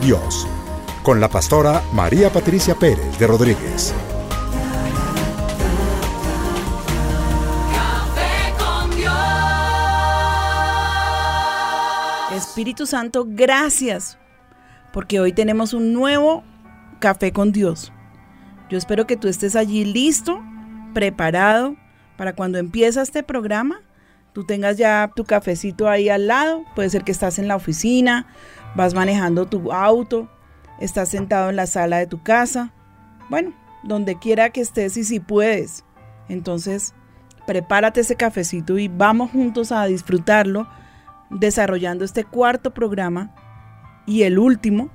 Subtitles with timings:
[0.00, 0.48] Dios,
[1.02, 3.94] con la pastora María Patricia Pérez de Rodríguez.
[7.70, 9.12] Café con Dios.
[12.34, 14.18] Espíritu Santo, gracias,
[14.92, 16.44] porque hoy tenemos un nuevo
[16.98, 17.92] café con Dios.
[18.70, 20.40] Yo espero que tú estés allí listo,
[20.94, 21.76] preparado,
[22.16, 23.82] para cuando empieza este programa,
[24.32, 26.64] tú tengas ya tu cafecito ahí al lado.
[26.74, 28.26] Puede ser que estás en la oficina,
[28.74, 30.28] vas manejando tu auto,
[30.80, 32.72] estás sentado en la sala de tu casa.
[33.28, 35.84] Bueno, donde quiera que estés y si puedes.
[36.28, 36.94] Entonces,
[37.46, 40.68] prepárate ese cafecito y vamos juntos a disfrutarlo
[41.30, 43.34] desarrollando este cuarto programa
[44.06, 44.90] y el último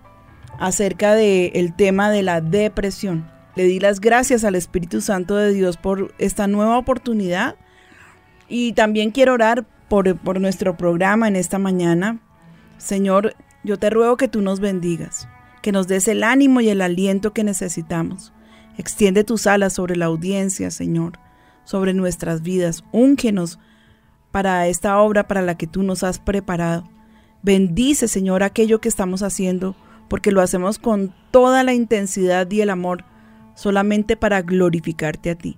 [0.59, 3.30] acerca del tema de la depresión.
[3.56, 7.56] Le di las gracias al Espíritu Santo de Dios por esta nueva oportunidad
[8.50, 12.19] y también quiero orar por, por nuestro programa en esta mañana.
[12.78, 15.28] Señor, yo te ruego que tú nos bendigas,
[15.62, 18.31] que nos des el ánimo y el aliento que necesitamos.
[18.78, 21.14] Extiende tus alas sobre la audiencia, Señor,
[21.64, 22.84] sobre nuestras vidas.
[22.92, 23.59] Úngenos
[24.31, 26.90] para esta obra para la que tú nos has preparado.
[27.42, 29.75] Bendice, Señor, aquello que estamos haciendo,
[30.09, 33.04] porque lo hacemos con toda la intensidad y el amor,
[33.56, 35.58] solamente para glorificarte a ti.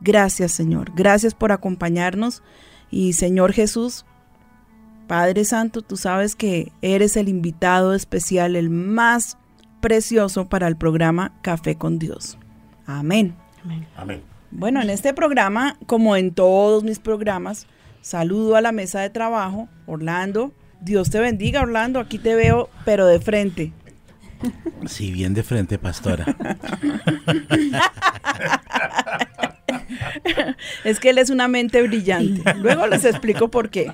[0.00, 0.92] Gracias, Señor.
[0.94, 2.42] Gracias por acompañarnos.
[2.90, 4.04] Y, Señor Jesús,
[5.12, 9.36] Padre Santo, tú sabes que eres el invitado especial, el más
[9.82, 12.38] precioso para el programa Café con Dios.
[12.86, 13.34] Amén.
[13.94, 14.22] Amén.
[14.50, 17.66] Bueno, en este programa, como en todos mis programas,
[18.00, 19.68] saludo a la mesa de trabajo.
[19.84, 22.00] Orlando, Dios te bendiga, Orlando.
[22.00, 23.74] Aquí te veo, pero de frente.
[24.86, 26.24] Sí, bien de frente, pastora.
[30.84, 32.54] Es que él es una mente brillante.
[32.54, 33.92] Luego les explico por qué.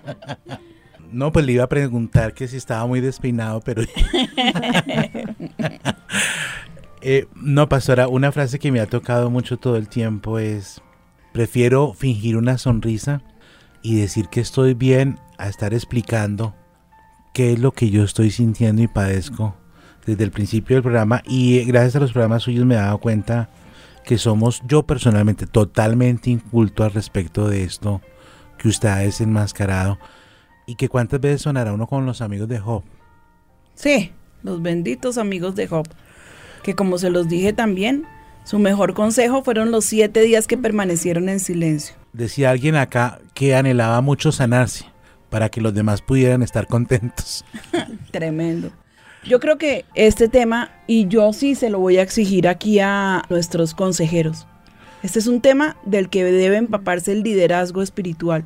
[1.11, 3.83] No, pues le iba a preguntar que si estaba muy despeinado, pero...
[7.01, 10.83] Eh, no, pastora, una frase que me ha tocado mucho todo el tiempo es,
[11.33, 13.23] prefiero fingir una sonrisa
[13.83, 16.57] y decir que estoy bien a estar explicando
[17.33, 19.57] qué es lo que yo estoy sintiendo y padezco
[20.07, 22.99] desde el principio del programa y eh, gracias a los programas suyos me he dado
[22.99, 23.49] cuenta
[24.05, 28.01] que somos yo personalmente totalmente inculto al respecto de esto
[28.57, 29.99] que usted ha desenmascarado
[30.69, 32.83] y que cuántas veces sonará uno con los amigos de Job.
[33.75, 34.13] Sí,
[34.43, 35.89] los benditos amigos de Job,
[36.63, 38.05] que como se los dije también,
[38.45, 41.97] su mejor consejo fueron los siete días que permanecieron en silencio.
[42.13, 44.85] Decía alguien acá que anhelaba mucho sanarse
[45.31, 47.47] para que los demás pudieran estar contentos.
[48.11, 48.71] Tremendo.
[49.25, 53.23] Yo creo que este tema, y yo sí se lo voy a exigir aquí a
[53.31, 54.47] nuestros consejeros,
[55.03, 58.45] este es un tema del que debe empaparse el liderazgo espiritual.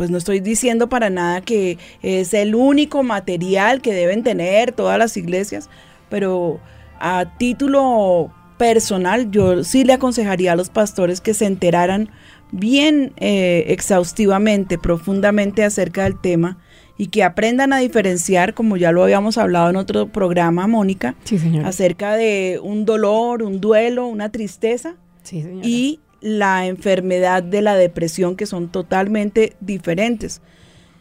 [0.00, 4.98] Pues no estoy diciendo para nada que es el único material que deben tener todas
[4.98, 5.68] las iglesias,
[6.08, 6.58] pero
[6.98, 12.08] a título personal yo sí le aconsejaría a los pastores que se enteraran
[12.50, 16.56] bien eh, exhaustivamente, profundamente acerca del tema
[16.96, 21.38] y que aprendan a diferenciar, como ya lo habíamos hablado en otro programa, Mónica, Sí,
[21.62, 24.94] acerca de un dolor, un duelo, una tristeza
[25.24, 30.40] Sí, y la enfermedad de la depresión, que son totalmente diferentes.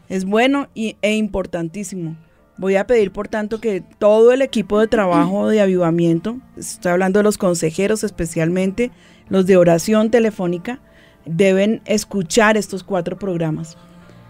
[0.08, 2.18] Es bueno y, e importantísimo.
[2.58, 7.20] Voy a pedir, por tanto, que todo el equipo de trabajo de avivamiento, estoy hablando
[7.20, 8.92] de los consejeros especialmente,
[9.30, 10.82] los de oración telefónica,
[11.26, 13.78] deben escuchar estos cuatro programas.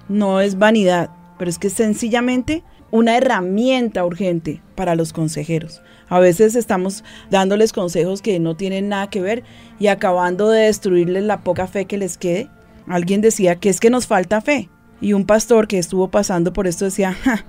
[0.08, 5.82] no es vanidad, pero es que sencillamente una herramienta urgente para los consejeros.
[6.08, 9.44] A veces estamos dándoles consejos que no tienen nada que ver
[9.80, 12.50] y acabando de destruirles la poca fe que les quede.
[12.88, 14.70] Alguien decía que es que nos falta fe.
[15.02, 17.46] Y un pastor que estuvo pasando por esto decía, "Ja,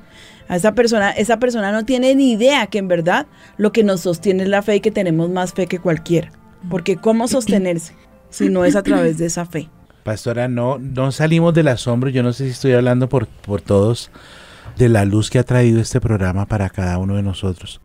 [0.48, 3.26] a esa persona, esa persona no tiene ni idea que en verdad
[3.56, 6.32] lo que nos sostiene es la fe y que tenemos más fe que cualquiera.
[6.68, 7.94] Porque ¿cómo sostenerse
[8.30, 9.68] si no es a través de esa fe?
[10.02, 12.10] Pastora, no, no salimos del asombro.
[12.10, 14.10] Yo no sé si estoy hablando por, por todos
[14.80, 17.82] de la luz que ha traído este programa para cada uno de nosotros.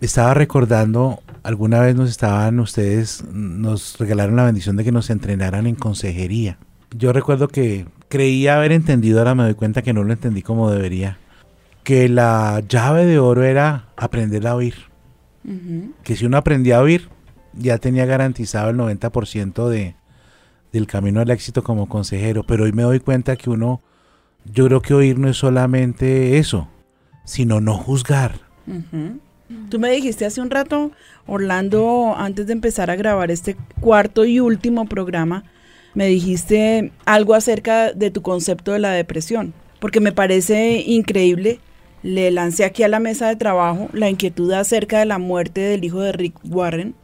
[0.00, 5.66] Estaba recordando, alguna vez nos estaban ustedes, nos regalaron la bendición de que nos entrenaran
[5.66, 6.56] en consejería.
[6.96, 10.70] Yo recuerdo que creía haber entendido, ahora me doy cuenta que no lo entendí como
[10.70, 11.18] debería.
[11.84, 14.74] Que la llave de oro era aprender a oír.
[16.02, 17.10] Que si uno aprendía a oír,
[17.52, 19.96] ya tenía garantizado el 90% de,
[20.72, 22.42] del camino al éxito como consejero.
[22.44, 23.82] Pero hoy me doy cuenta que uno,
[24.44, 26.68] yo creo que oír no es solamente eso,
[27.24, 28.40] sino no juzgar.
[29.68, 30.92] Tú me dijiste hace un rato,
[31.26, 35.44] Orlando, antes de empezar a grabar este cuarto y último programa,
[35.94, 41.60] me dijiste algo acerca de tu concepto de la depresión, porque me parece increíble.
[42.02, 45.84] Le lancé aquí a la mesa de trabajo la inquietud acerca de la muerte del
[45.84, 46.94] hijo de Rick Warren,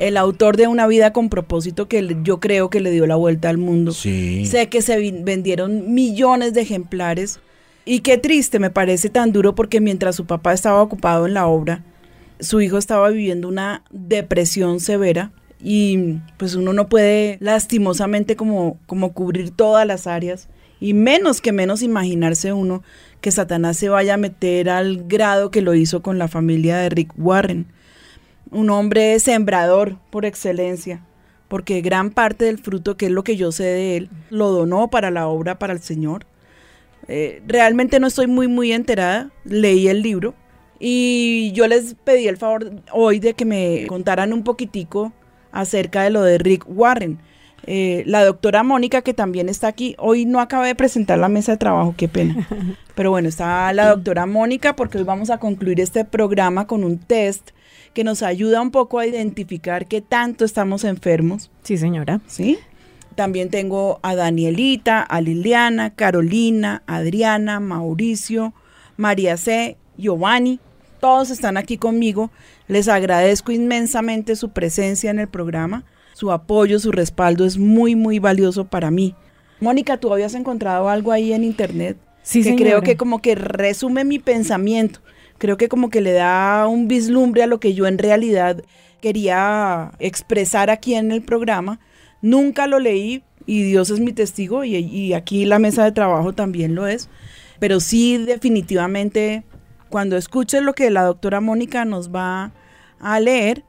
[0.00, 3.50] el autor de Una vida con propósito que yo creo que le dio la vuelta
[3.50, 3.92] al mundo.
[3.92, 4.46] Sí.
[4.46, 7.38] Sé que se vendieron millones de ejemplares
[7.84, 11.46] y qué triste, me parece tan duro porque mientras su papá estaba ocupado en la
[11.46, 11.84] obra,
[12.40, 15.32] su hijo estaba viviendo una depresión severa
[15.62, 20.48] y pues uno no puede lastimosamente como, como cubrir todas las áreas
[20.80, 22.82] y menos que menos imaginarse uno
[23.20, 26.88] que Satanás se vaya a meter al grado que lo hizo con la familia de
[26.88, 27.66] Rick Warren.
[28.50, 31.04] Un hombre sembrador por excelencia,
[31.48, 34.88] porque gran parte del fruto, que es lo que yo sé de él, lo donó
[34.88, 36.26] para la obra, para el Señor.
[37.08, 39.30] Eh, realmente no estoy muy, muy enterada.
[39.44, 40.34] Leí el libro
[40.78, 45.12] y yo les pedí el favor hoy de que me contaran un poquitico
[45.52, 47.18] acerca de lo de Rick Warren.
[47.66, 51.52] Eh, la doctora Mónica, que también está aquí, hoy no acaba de presentar la mesa
[51.52, 52.48] de trabajo, qué pena.
[52.94, 56.98] Pero bueno, está la doctora Mónica porque hoy vamos a concluir este programa con un
[56.98, 57.50] test
[57.94, 61.50] que nos ayuda un poco a identificar qué tanto estamos enfermos.
[61.62, 62.20] Sí, señora.
[62.26, 62.58] ¿sí?
[63.14, 68.54] También tengo a Danielita, a Liliana, Carolina, Adriana, Mauricio,
[68.96, 70.60] María C, Giovanni.
[71.00, 72.30] Todos están aquí conmigo.
[72.68, 75.84] Les agradezco inmensamente su presencia en el programa.
[76.14, 79.14] Su apoyo, su respaldo es muy, muy valioso para mí.
[79.60, 81.96] Mónica, ¿tú habías encontrado algo ahí en internet?
[82.22, 82.64] Sí, que señora.
[82.64, 85.00] creo que como que resume mi pensamiento.
[85.40, 88.62] Creo que como que le da un vislumbre a lo que yo en realidad
[89.00, 91.80] quería expresar aquí en el programa.
[92.20, 96.74] Nunca lo leí y Dios es mi testigo y, aquí la mesa de trabajo también
[96.74, 97.08] lo es.
[97.58, 99.42] Pero sí definitivamente
[99.88, 102.52] cuando escuches lo que la doctora Mónica nos va
[103.00, 103.64] a leer,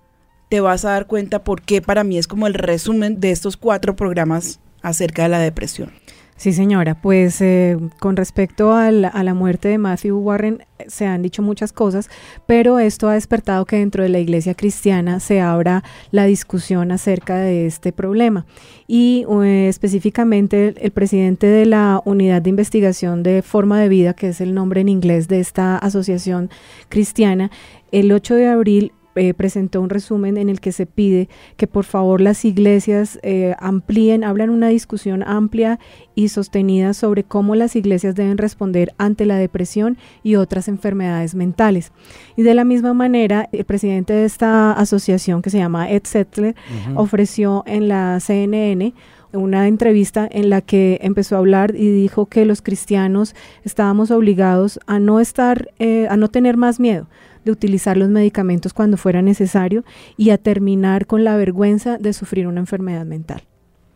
[0.49, 3.55] te vas a dar cuenta por qué para mí es como el resumen de estos
[3.55, 6.00] cuatro programas acerca de la depresión.
[6.41, 6.95] Sí, señora.
[6.99, 11.43] Pues eh, con respecto al- a la muerte de Matthew Warren, eh, se han dicho
[11.43, 12.09] muchas cosas,
[12.47, 17.37] pero esto ha despertado que dentro de la iglesia cristiana se abra la discusión acerca
[17.37, 18.47] de este problema.
[18.87, 24.15] Y eh, específicamente el, el presidente de la Unidad de Investigación de Forma de Vida,
[24.15, 26.49] que es el nombre en inglés de esta asociación
[26.89, 27.51] cristiana,
[27.91, 31.85] el 8 de abril eh, presentó un resumen en el que se pide que por
[31.85, 35.79] favor las iglesias eh, amplíen, hablan una discusión amplia
[36.15, 41.91] y sostenida sobre cómo las iglesias deben responder ante la depresión y otras enfermedades mentales.
[42.37, 46.55] Y de la misma manera, el presidente de esta asociación que se llama Ed Settler
[46.95, 48.93] ofreció en la CNN
[49.33, 54.79] una entrevista en la que empezó a hablar y dijo que los cristianos estábamos obligados
[54.87, 57.07] a no estar, eh, a no tener más miedo
[57.43, 59.83] de utilizar los medicamentos cuando fuera necesario
[60.17, 63.43] y a terminar con la vergüenza de sufrir una enfermedad mental.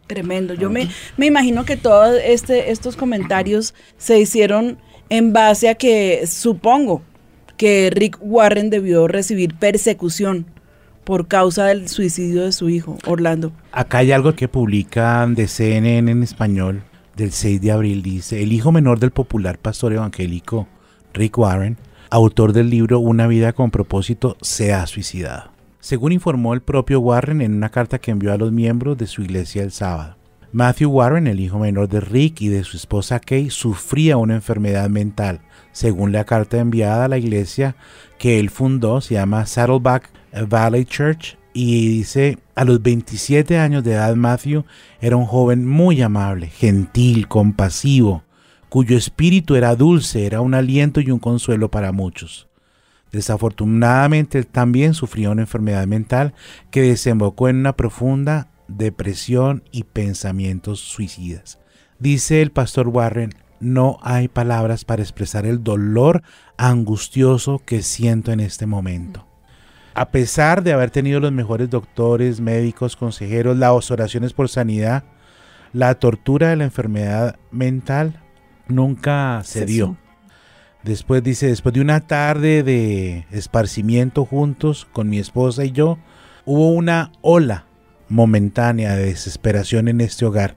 [0.07, 0.53] Tremendo.
[0.53, 4.77] Yo me, me imagino que todos este, estos comentarios se hicieron
[5.09, 7.01] en base a que supongo
[7.57, 10.45] que Rick Warren debió recibir persecución
[11.03, 13.51] por causa del suicidio de su hijo, Orlando.
[13.71, 16.83] Acá hay algo que publican de CNN en español
[17.15, 18.01] del 6 de abril.
[18.01, 20.67] Dice, el hijo menor del popular pastor evangélico
[21.13, 21.77] Rick Warren,
[22.09, 25.51] autor del libro Una vida con propósito, se ha suicidado.
[25.79, 29.21] Según informó el propio Warren en una carta que envió a los miembros de su
[29.21, 30.15] iglesia el sábado.
[30.51, 34.89] Matthew Warren, el hijo menor de Rick y de su esposa Kay, sufría una enfermedad
[34.89, 35.41] mental.
[35.73, 37.75] Según la carta enviada a la iglesia
[38.17, 40.09] que él fundó, se llama Saddleback
[40.47, 44.65] Valley Church, y dice, a los 27 años de edad Matthew
[44.99, 48.24] era un joven muy amable, gentil, compasivo,
[48.75, 52.49] cuyo espíritu era dulce, era un aliento y un consuelo para muchos.
[53.09, 56.33] Desafortunadamente él también sufrió una enfermedad mental
[56.71, 61.57] que desembocó en una profunda depresión y pensamientos suicidas.
[61.99, 63.29] Dice el pastor Warren,
[63.61, 66.21] no hay palabras para expresar el dolor
[66.57, 69.25] angustioso que siento en este momento.
[69.93, 75.05] A pesar de haber tenido los mejores doctores, médicos, consejeros, las oraciones por sanidad,
[75.71, 78.19] la tortura de la enfermedad mental
[78.67, 79.97] nunca se dio.
[80.83, 85.97] Después dice, después de una tarde de esparcimiento juntos con mi esposa y yo,
[86.45, 87.65] hubo una ola
[88.07, 90.55] momentánea de desesperación en este hogar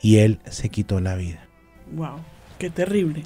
[0.00, 1.48] y él se quitó la vida.
[1.92, 2.16] Wow,
[2.58, 3.22] qué terrible.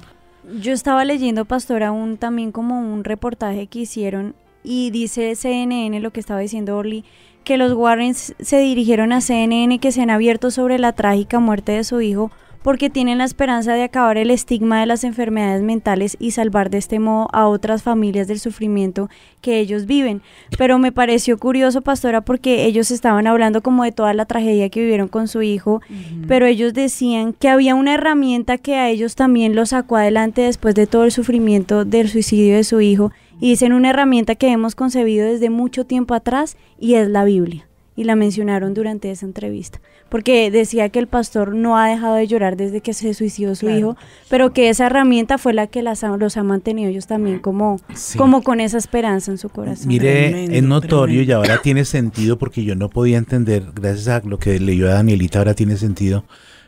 [0.61, 6.11] Yo estaba leyendo, pastora, un, también como un reportaje que hicieron y dice CNN, lo
[6.11, 7.03] que estaba diciendo Orly,
[7.43, 11.73] que los Warrens se dirigieron a CNN que se han abierto sobre la trágica muerte
[11.73, 12.31] de su hijo
[12.67, 16.79] porque tienen la esperanza de acabar el estigma de las enfermedades mentales y salvar de
[16.79, 19.09] este modo a otras familias del sufrimiento
[19.39, 20.21] que ellos viven.
[20.57, 24.81] Pero me pareció curioso, pastora, porque ellos estaban hablando como de toda la tragedia que
[24.81, 25.81] vivieron con su hijo,
[26.27, 30.75] pero ellos decían que había una herramienta que a ellos también los sacó adelante después
[30.75, 33.13] de todo el sufrimiento del suicidio de su hijo.
[33.39, 37.66] Y dicen una herramienta que hemos concebido desde mucho tiempo atrás y es la Biblia.
[37.97, 39.81] Y la mencionaron durante esa entrevista.
[40.07, 43.65] Porque decía que el pastor no ha dejado de llorar desde que se suicidó su
[43.65, 43.77] Claro.
[43.79, 43.97] hijo,
[44.29, 47.81] pero que esa herramienta fue la que las ha- los ha mantenido ellos también como,
[47.95, 48.17] Sí.
[48.17, 49.87] como con esa esperanza en su corazón.
[49.89, 54.21] Mire, Tremendo, es notorio y ahora tiene sentido porque yo no podía entender, gracias a
[54.25, 56.23] lo que leyó a Danielita, ahora tiene sentido,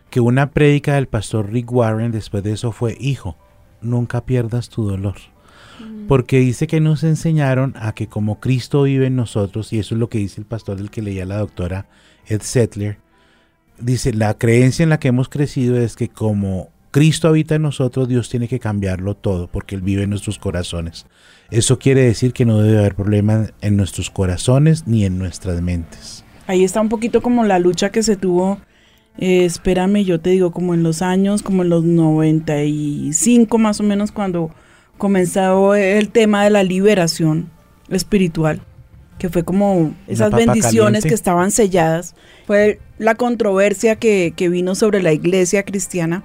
[0.10, 3.38] que una prédica del pastor Rick Warren después de eso fue, hijo,
[3.82, 5.16] nunca pierdas tu dolor.
[6.10, 10.00] Porque dice que nos enseñaron a que como Cristo vive en nosotros, y eso es
[10.00, 11.86] lo que dice el pastor del que leía la doctora
[12.26, 12.98] Ed Settler,
[13.80, 18.08] dice, la creencia en la que hemos crecido es que como Cristo habita en nosotros,
[18.08, 21.06] Dios tiene que cambiarlo todo, porque Él vive en nuestros corazones.
[21.52, 26.26] Eso quiere decir que no debe haber problema en nuestros corazones ni en nuestras mentes.
[26.48, 28.58] Ahí está un poquito como la lucha que se tuvo,
[29.20, 33.84] eh, espérame, yo te digo, como en los años, como en los 95 más o
[33.84, 34.50] menos, cuando
[35.00, 37.50] comenzó el tema de la liberación
[37.90, 38.62] espiritual,
[39.18, 41.10] que fue como esas bendiciones caliente.
[41.10, 42.14] que estaban selladas.
[42.46, 46.24] Fue la controversia que, que vino sobre la iglesia cristiana,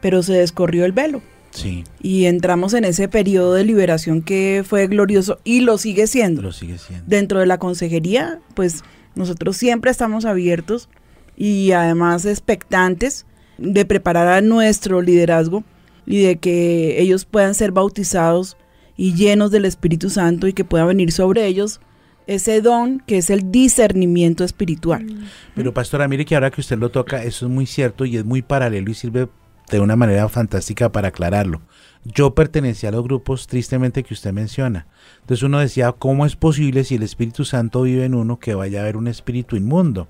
[0.00, 1.22] pero se descorrió el velo.
[1.52, 6.42] Sí, Y entramos en ese periodo de liberación que fue glorioso y lo sigue siendo
[6.42, 7.04] lo sigue siendo.
[7.08, 8.84] dentro de la consejería, pues
[9.16, 10.88] nosotros siempre estamos abiertos
[11.36, 13.26] y además expectantes
[13.58, 15.64] de preparar a nuestro liderazgo
[16.10, 18.56] y de que ellos puedan ser bautizados
[18.96, 21.80] y llenos del Espíritu Santo y que pueda venir sobre ellos
[22.26, 25.06] ese don que es el discernimiento espiritual.
[25.54, 28.24] Pero pastora, mire que ahora que usted lo toca, eso es muy cierto y es
[28.24, 29.28] muy paralelo y sirve
[29.70, 31.62] de una manera fantástica para aclararlo.
[32.04, 34.86] Yo pertenecía a los grupos tristemente que usted menciona.
[35.20, 38.80] Entonces uno decía, ¿cómo es posible si el Espíritu Santo vive en uno que vaya
[38.80, 40.08] a haber un espíritu inmundo?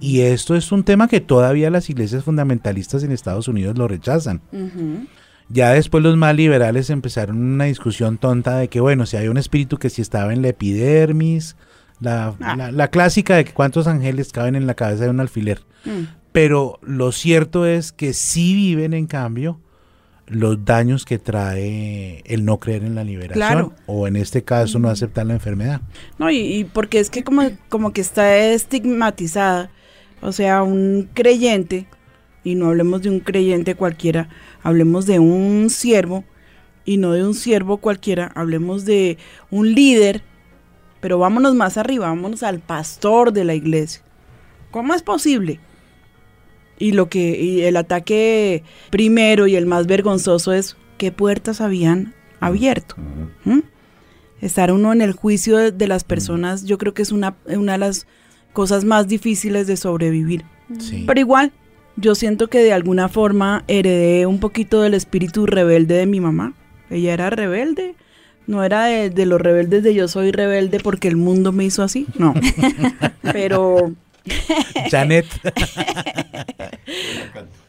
[0.00, 4.40] Y esto es un tema que todavía las iglesias fundamentalistas en Estados Unidos lo rechazan.
[5.48, 9.36] Ya después los más liberales empezaron una discusión tonta de que, bueno, si hay un
[9.36, 11.56] espíritu que si estaba en la epidermis,
[12.00, 12.56] la, Ah.
[12.56, 15.60] la- la clásica de que cuántos ángeles caben en la cabeza de un alfiler.
[15.84, 16.04] Mm.
[16.32, 19.60] Pero lo cierto es que sí viven, en cambio,
[20.26, 23.72] los daños que trae el no creer en la liberación Claro.
[23.86, 25.82] o en este caso no aceptar la enfermedad.
[26.18, 29.70] No, y, y porque es que como, como que está estigmatizada.
[30.22, 31.86] O sea, un creyente,
[32.44, 34.28] y no hablemos de un creyente cualquiera,
[34.62, 36.24] hablemos de un siervo,
[36.84, 39.18] y no de un siervo cualquiera, hablemos de
[39.50, 40.22] un líder,
[41.00, 44.02] pero vámonos más arriba, vámonos al pastor de la iglesia.
[44.70, 45.60] ¿Cómo es posible?
[46.78, 52.14] Y lo que, y el ataque primero y el más vergonzoso es qué puertas habían
[52.40, 52.96] abierto.
[53.44, 53.60] ¿Mm?
[54.40, 57.72] Estar uno en el juicio de, de las personas, yo creo que es una, una
[57.72, 58.06] de las
[58.52, 60.44] cosas más difíciles de sobrevivir.
[60.78, 61.04] Sí.
[61.06, 61.52] Pero igual,
[61.96, 66.54] yo siento que de alguna forma heredé un poquito del espíritu rebelde de mi mamá.
[66.90, 67.94] Ella era rebelde.
[68.46, 71.82] No era de, de los rebeldes de yo soy rebelde porque el mundo me hizo
[71.82, 72.06] así.
[72.18, 72.34] No.
[73.32, 73.92] Pero
[74.90, 75.26] Janet,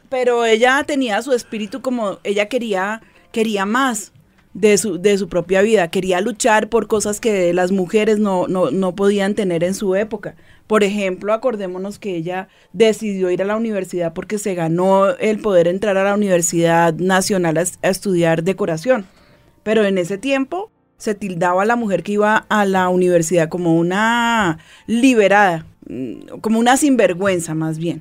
[0.08, 3.02] pero ella tenía su espíritu como ella quería
[3.32, 4.12] quería más
[4.52, 8.70] de su, de su propia vida, quería luchar por cosas que las mujeres no, no,
[8.70, 10.36] no podían tener en su época.
[10.66, 15.68] Por ejemplo, acordémonos que ella decidió ir a la universidad porque se ganó el poder
[15.68, 19.04] entrar a la Universidad Nacional a, es- a estudiar decoración.
[19.62, 23.76] Pero en ese tiempo se tildaba a la mujer que iba a la universidad como
[23.76, 28.00] una liberada, mm, como una sinvergüenza más bien.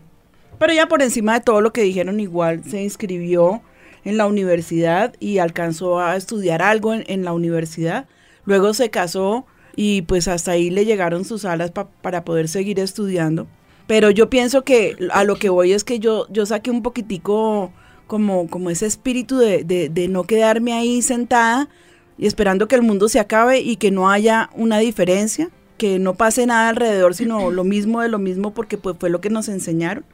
[0.58, 3.62] Pero ella por encima de todo lo que dijeron igual se inscribió
[4.06, 8.06] en la universidad y alcanzó a estudiar algo en la universidad.
[8.46, 12.80] Luego se casó y pues hasta ahí le llegaron sus alas pa- para poder seguir
[12.80, 13.48] estudiando.
[13.88, 17.72] Pero yo pienso que a lo que voy es que yo, yo saqué un poquitico
[18.08, 21.70] como, como ese espíritu de, de- de no quedarme ahí sentada
[22.18, 26.14] y esperando que el mundo se acabe y que no haya una diferencia, que no
[26.14, 29.50] pase nada alrededor, sino lo mismo de lo mismo porque pues fue lo que nos
[29.50, 30.06] enseñaron.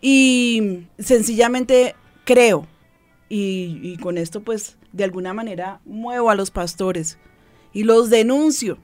[0.00, 2.66] Y sencillamente creo,
[3.28, 7.18] y, y con esto pues de alguna manera muevo a los pastores
[7.72, 8.78] y los denuncio,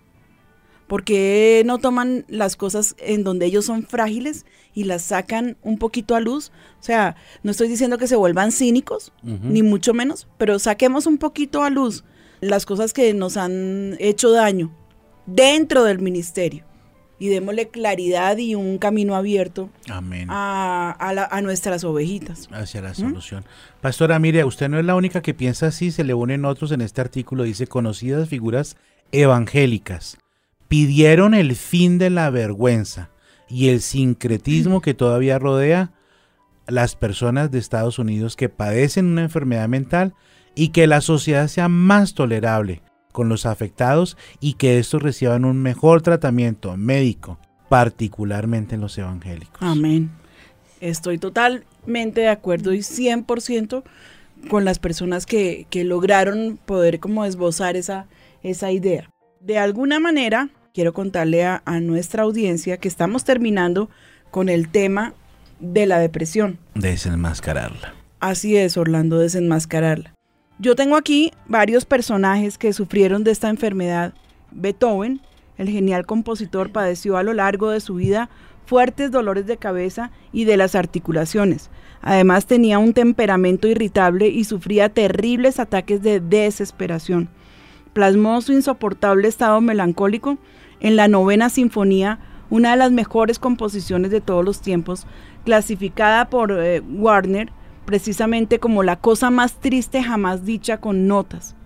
[0.86, 6.14] porque no toman las cosas en donde ellos son frágiles y las sacan un poquito
[6.14, 6.50] a luz.
[6.80, 11.18] O sea, no estoy diciendo que se vuelvan cínicos, ni mucho menos, pero saquemos un
[11.18, 12.04] poquito a luz
[12.40, 14.70] las cosas que nos han hecho daño
[15.26, 16.64] dentro del ministerio
[17.18, 20.26] y démosle claridad y un camino abierto Amén.
[20.28, 22.48] a, a la- a nuestras ovejitas.
[22.50, 23.44] hacia la solución.
[23.80, 26.80] Pastora, mire, usted no es la única que piensa así, se le unen otros en
[26.80, 28.76] este artículo, dice conocidas figuras
[29.12, 30.18] evangélicas
[30.72, 33.10] pidieron el fin de la vergüenza
[33.46, 35.92] y el sincretismo que todavía rodea
[36.66, 40.14] las personas de Estados Unidos que padecen una enfermedad mental
[40.54, 42.80] y que la sociedad sea más tolerable
[43.12, 47.38] con los afectados y que estos reciban un mejor tratamiento médico,
[47.68, 49.60] particularmente en los evangélicos.
[49.60, 50.10] Amén.
[50.80, 53.82] Estoy totalmente de acuerdo y 100%
[54.48, 58.06] con las personas que, que lograron poder como esbozar esa,
[58.42, 59.10] esa idea.
[59.38, 63.90] De alguna manera, quiero contarle a, a nuestra audiencia que estamos terminando
[64.30, 65.14] con el tema
[65.60, 66.58] de la depresión.
[66.74, 67.94] Desenmascararla.
[68.20, 70.14] Así es, Orlando, desenmascararla.
[70.58, 74.14] Yo tengo aquí varios personajes que sufrieron de esta enfermedad.
[74.50, 75.20] Beethoven,
[75.58, 78.30] el genial compositor, padeció a lo largo de su vida
[78.64, 81.68] fuertes dolores de cabeza y de las articulaciones.
[82.00, 87.28] Además tenía un temperamento irritable y sufría terribles ataques de desesperación.
[87.92, 90.38] Plasmó su insoportable estado melancólico
[90.82, 92.18] en la novena sinfonía,
[92.50, 95.06] una de las mejores composiciones de todos los tiempos,
[95.44, 97.50] clasificada por eh, Warner
[97.84, 101.56] precisamente como la cosa más triste jamás dicha con notas.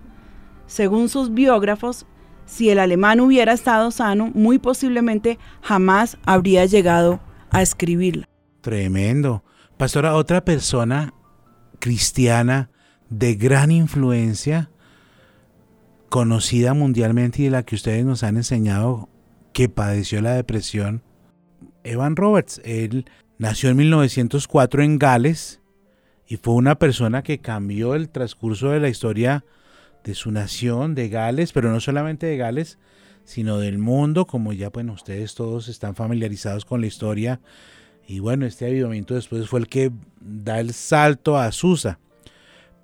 [0.65, 2.05] Según sus biógrafos,
[2.45, 8.27] si el alemán hubiera estado sano, muy posiblemente jamás habría llegado a escribirla.
[8.61, 9.43] Tremendo.
[9.77, 11.13] Pastora, otra persona
[11.79, 12.69] cristiana
[13.09, 14.71] de gran influencia,
[16.09, 19.09] conocida mundialmente y de la que ustedes nos han enseñado
[19.53, 21.01] que padeció la depresión,
[21.83, 22.61] Evan Roberts.
[22.63, 23.05] Él
[23.37, 25.61] nació en 1904 en Gales
[26.27, 29.45] y fue una persona que cambió el transcurso de la historia
[30.03, 32.77] de su nación, de Gales, pero no solamente de Gales,
[33.23, 37.41] sino del mundo, como ya bueno, ustedes todos están familiarizados con la historia.
[38.07, 39.91] Y bueno, este avivamiento después fue el que
[40.21, 41.99] da el salto a Susa.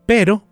[0.05, 0.43] Pero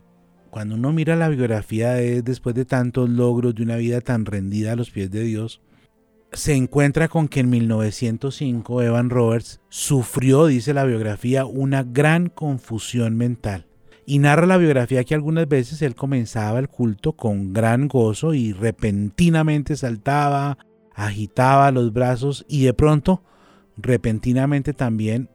[0.51, 4.25] cuando uno mira la biografía de él, después de tantos logros, de una vida tan
[4.25, 5.61] rendida a los pies de Dios,
[6.33, 13.15] se encuentra con que en 1905 Evan Roberts sufrió, dice la biografía, una gran confusión
[13.15, 13.65] mental.
[14.05, 18.51] Y narra la biografía que algunas veces él comenzaba el culto con gran gozo y
[18.51, 20.57] repentinamente saltaba,
[20.93, 23.23] agitaba los brazos y de pronto,
[23.77, 25.29] repentinamente también,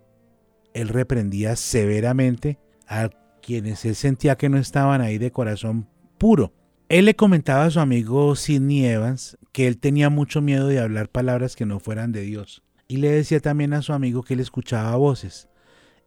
[0.74, 3.08] él reprendía severamente a
[3.46, 5.86] quienes él sentía que no estaban ahí de corazón
[6.18, 6.52] puro.
[6.88, 11.08] Él le comentaba a su amigo Sidney Evans que él tenía mucho miedo de hablar
[11.08, 12.64] palabras que no fueran de Dios.
[12.88, 15.48] Y le decía también a su amigo que él escuchaba voces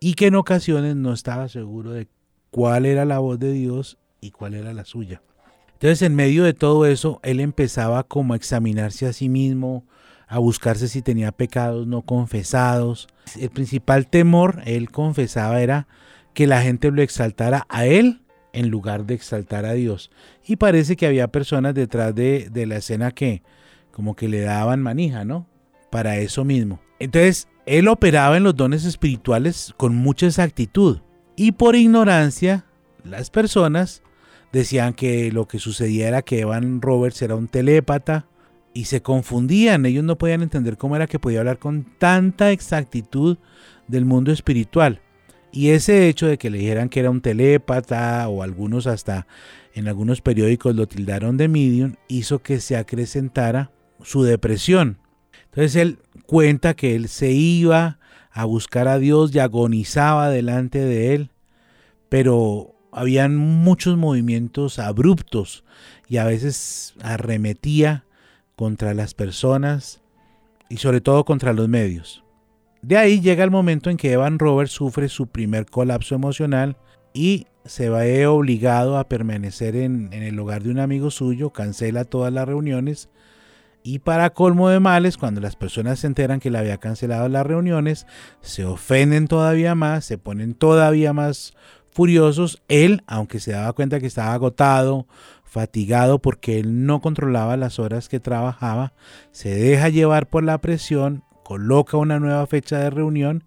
[0.02, 2.10] y que en ocasiones no estaba seguro de
[2.52, 5.22] cuál era la voz de Dios y cuál era la suya.
[5.72, 9.86] Entonces en medio de todo eso, él empezaba como a examinarse a sí mismo,
[10.28, 13.08] a buscarse si tenía pecados no confesados.
[13.40, 15.88] El principal temor, él confesaba, era
[16.34, 18.22] que la gente lo exaltara a él
[18.54, 20.12] en lugar de exaltar a Dios.
[20.46, 23.44] Y parece que había personas detrás de, de la escena que
[23.92, 25.48] como que le daban manija, ¿no?
[25.92, 26.80] Para eso mismo.
[27.00, 31.00] Entonces, él operaba en los dones espirituales con mucha exactitud.
[31.36, 32.66] Y por ignorancia,
[33.04, 34.04] las personas
[34.52, 38.28] decían que lo que sucedía era que Evan Roberts era un telépata
[38.74, 39.86] y se confundían.
[39.86, 43.38] Ellos no podían entender cómo era que podía hablar con tanta exactitud
[43.88, 45.02] del mundo espiritual.
[45.52, 49.26] Y ese hecho de que le dijeran que era un telépata o algunos hasta
[49.74, 53.72] en algunos periódicos lo tildaron de medium hizo que se acrecentara
[54.04, 54.98] su depresión.
[55.46, 58.00] Entonces él cuenta que él se iba
[58.32, 61.32] a buscar a Dios y agonizaba delante de él,
[62.10, 65.64] pero habían muchos movimientos abruptos
[66.08, 68.06] y a veces arremetía
[68.56, 70.02] contra las personas
[70.70, 72.24] y sobre todo contra los medios.
[72.82, 76.78] De ahí llega el momento en que Evan Roberts sufre su primer colapso emocional
[77.14, 82.06] y se ve obligado a permanecer en, en el hogar de un amigo suyo, cancela
[82.06, 83.10] todas las reuniones
[83.84, 87.46] y para colmo de males, cuando las personas se enteran que le había cancelado las
[87.46, 88.06] reuniones,
[88.42, 91.54] se ofenden todavía más, se ponen todavía más
[91.90, 92.62] furiosos.
[92.68, 95.08] Él, aunque se daba cuenta que estaba agotado,
[95.44, 98.94] fatigado porque él no controlaba las horas que trabajaba,
[99.32, 103.44] se deja llevar por la presión, coloca una nueva fecha de reunión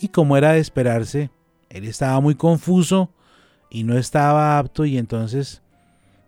[0.00, 1.32] y como era de esperarse,
[1.68, 3.10] él estaba muy confuso
[3.68, 5.60] y no estaba apto y entonces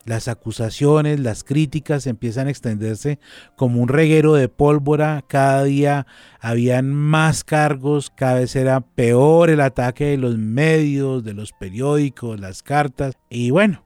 [0.04, 3.20] las acusaciones, las críticas empiezan a extenderse
[3.54, 5.22] como un reguero de pólvora.
[5.28, 6.08] Cada día
[6.40, 12.40] habían más cargos, cada vez era peor el ataque de los medios, de los periódicos,
[12.40, 13.14] las cartas.
[13.30, 13.84] Y bueno,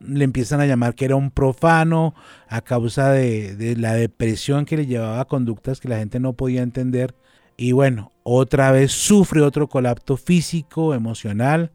[0.00, 2.14] le empiezan a llamar que era un profano
[2.48, 6.62] a causa de, la depresión que le llevaba a conductas que la gente no podía
[6.62, 7.14] entender.
[7.56, 11.72] Y bueno, otra vez sufre otro colapso físico, emocional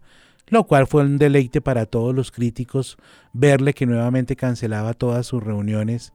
[0.48, 2.98] lo cual fue un deleite para todos los críticos
[3.34, 6.14] verle que nuevamente cancelaba todas sus reuniones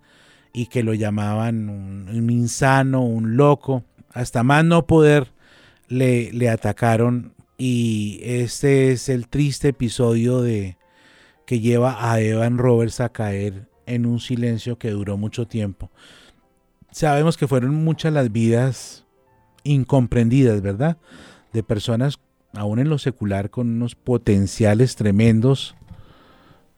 [0.53, 3.85] y que lo llamaban un, un insano, un loco.
[4.13, 5.33] Hasta más no poder
[5.89, 10.77] le, le atacaron y este es el triste episodio de
[11.51, 15.91] que lleva a Evan Roberts a caer en un silencio que duró mucho tiempo.
[16.93, 19.05] Sabemos que fueron muchas las vidas
[19.65, 20.97] incomprendidas, ¿verdad?
[21.53, 22.21] De personas
[22.55, 25.75] aún en lo secular, con unos potenciales tremendos,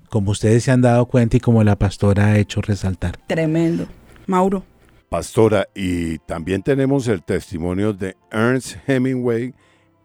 [0.08, 3.18] como ustedes se han dado cuenta y como la pastora ha hecho resaltar.
[3.26, 3.86] Tremendo.
[4.26, 4.64] Mauro.
[5.10, 9.52] Pastora, y también tenemos el testimonio de Ernst Hemingway,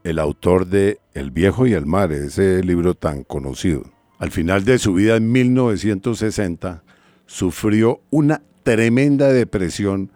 [0.04, 3.96] el autor de El viejo y el mar, ese libro tan conocido.
[4.20, 6.84] Al final de su vida en 1960,
[7.28, 10.12] sufrió una tremenda depresión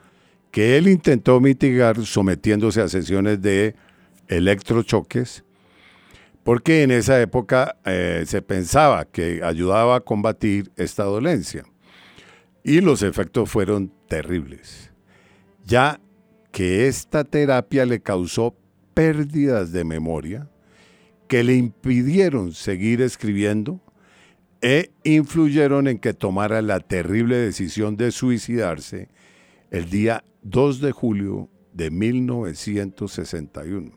[0.50, 3.76] que él intentó mitigar sometiéndose a sesiones de
[4.28, 5.44] electrochoques,
[6.44, 11.64] porque en esa época eh, se pensaba que ayudaba a combatir esta dolencia.
[12.64, 14.92] Y los efectos fueron terribles,
[15.64, 16.00] ya
[16.52, 18.56] que esta terapia le causó
[18.94, 20.50] pérdidas de memoria
[21.28, 23.80] que le impidieron seguir escribiendo
[24.62, 29.10] e influyeron en que tomara la terrible decisión de suicidarse
[29.72, 33.92] el día 2 de julio de 1961.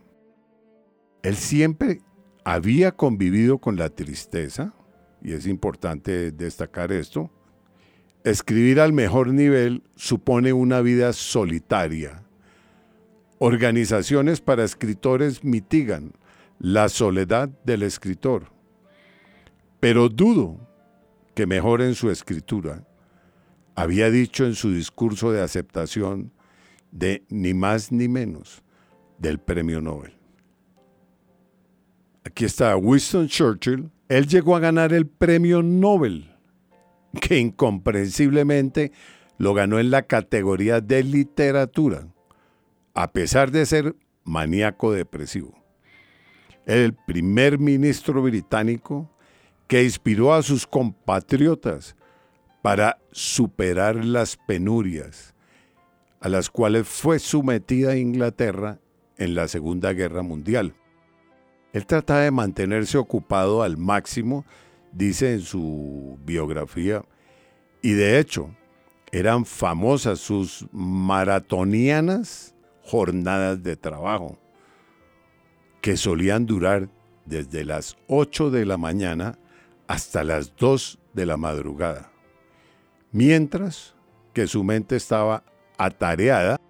[1.22, 2.00] Él siempre
[2.44, 4.74] había convivido con la tristeza,
[5.22, 7.30] y es importante destacar esto.
[8.24, 12.22] Escribir al mejor nivel supone una vida solitaria.
[13.38, 16.12] Organizaciones para escritores mitigan
[16.58, 18.53] la soledad del escritor,
[19.84, 20.58] pero dudo
[21.34, 22.88] que mejoren su escritura.
[23.74, 26.32] Había dicho en su discurso de aceptación
[26.90, 28.62] de ni más ni menos
[29.18, 30.14] del premio Nobel.
[32.24, 33.90] Aquí está Winston Churchill.
[34.08, 36.34] Él llegó a ganar el premio Nobel,
[37.20, 38.90] que incomprensiblemente
[39.36, 42.08] lo ganó en la categoría de literatura,
[42.94, 43.94] a pesar de ser
[44.24, 45.62] maníaco depresivo.
[46.64, 49.13] El primer ministro británico
[49.66, 51.96] que inspiró a sus compatriotas
[52.62, 55.34] para superar las penurias
[56.24, 58.78] a las cuales fue sometida Inglaterra
[59.18, 60.74] en la Segunda Guerra Mundial.
[61.74, 64.46] Él trataba de mantenerse ocupado al máximo,
[64.90, 67.04] dice en su biografía,
[67.82, 68.48] y de hecho
[69.12, 74.38] eran famosas sus maratonianas jornadas de trabajo,
[75.82, 76.88] que solían durar
[77.26, 79.38] desde las 8 de la mañana
[79.86, 82.10] hasta las 2 de la madrugada,
[83.12, 83.94] mientras
[84.32, 85.44] que su mente estaba
[85.78, 86.60] atareada,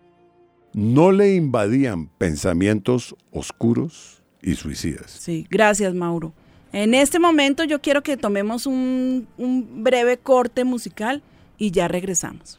[0.73, 5.11] no le invadían pensamientos oscuros, y suicidas.
[5.11, 6.33] Sí, gracias Mauro.
[6.73, 11.23] En este momento yo quiero que tomemos un, un breve corte musical
[11.57, 12.59] y ya regresamos.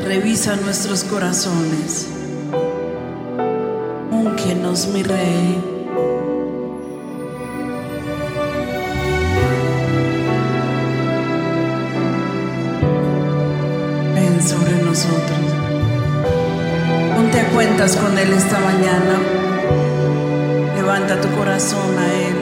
[0.00, 2.08] Revisa nuestros corazones.
[4.10, 5.77] Úngenos, mi rey.
[14.48, 15.38] Sobre nosotros.
[17.14, 19.18] Ponte a cuentas con Él esta mañana.
[20.74, 22.37] Levanta tu corazón a Él.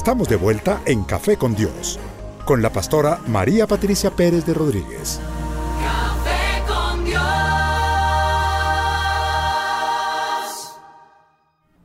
[0.00, 1.98] Estamos de vuelta en Café con Dios,
[2.46, 5.20] con la pastora María Patricia Pérez de Rodríguez.
[5.78, 7.20] Café con Dios.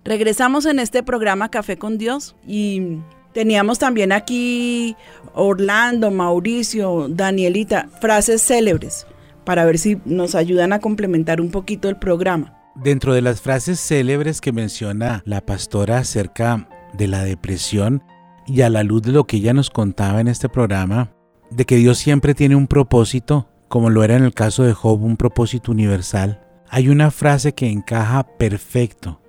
[0.06, 3.00] Regresamos en este programa Café con Dios y
[3.34, 4.96] teníamos también aquí
[5.34, 9.08] Orlando, Mauricio, Danielita, frases célebres
[9.44, 12.54] para ver si nos ayudan a complementar un poquito el programa.
[12.76, 18.04] Dentro de las frases célebres que menciona la pastora acerca de la depresión
[18.48, 21.12] y a la luz de lo que ella nos contaba en este programa,
[21.50, 25.04] de que Dios siempre tiene un propósito, como lo era en el caso de Job,
[25.04, 29.22] un propósito universal, hay una frase que encaja perfecto.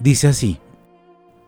[0.00, 0.60] Dice así,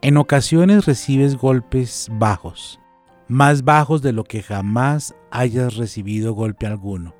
[0.02, 2.80] en ocasiones recibes golpes bajos,
[3.28, 7.14] más bajos de lo que jamás hayas recibido golpe alguno,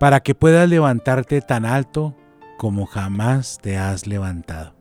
[0.00, 2.16] para que puedas levantarte tan alto
[2.58, 4.74] como jamás te has levantado.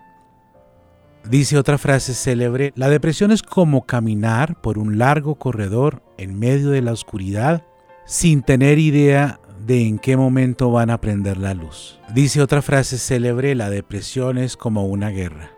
[1.29, 6.71] Dice otra frase célebre, la depresión es como caminar por un largo corredor en medio
[6.71, 7.63] de la oscuridad
[8.05, 11.99] sin tener idea de en qué momento van a prender la luz.
[12.13, 15.51] Dice otra frase célebre, la depresión es como una guerra.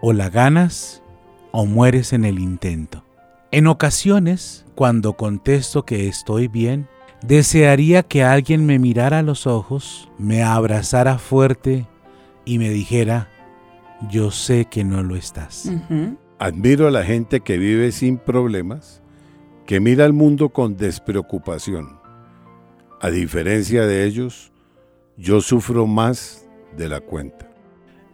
[0.00, 1.02] O la ganas
[1.52, 3.04] o mueres en el intento.
[3.52, 6.88] En ocasiones, cuando contesto que estoy bien,
[7.22, 11.86] desearía que alguien me mirara a los ojos, me abrazara fuerte
[12.44, 13.28] y me dijera,
[14.10, 15.70] yo sé que no lo estás.
[16.38, 19.02] Admiro a la gente que vive sin problemas,
[19.66, 22.00] que mira al mundo con despreocupación.
[23.00, 24.52] A diferencia de ellos,
[25.16, 27.50] yo sufro más de la cuenta.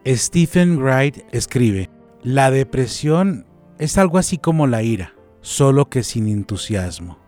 [0.07, 1.91] Stephen Wright escribe,
[2.23, 3.47] la depresión
[3.79, 7.19] es algo así como la ira, solo que sin entusiasmo.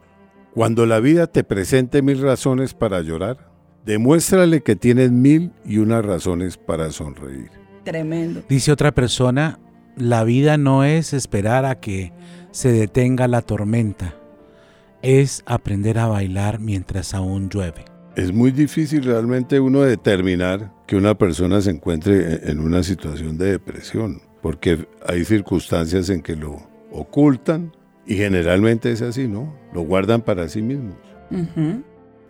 [0.54, 3.50] Cuando la vida te presente mil razones para llorar,
[3.84, 7.59] demuéstrale que tienes mil y unas razones para sonreír.
[7.84, 8.42] Tremendo.
[8.48, 9.58] Dice otra persona,
[9.96, 12.12] la vida no es esperar a que
[12.50, 14.14] se detenga la tormenta,
[15.02, 17.84] es aprender a bailar mientras aún llueve.
[18.16, 23.52] Es muy difícil realmente uno determinar que una persona se encuentre en una situación de
[23.52, 27.72] depresión, porque hay circunstancias en que lo ocultan
[28.06, 29.54] y generalmente es así, ¿no?
[29.72, 30.96] Lo guardan para sí mismos.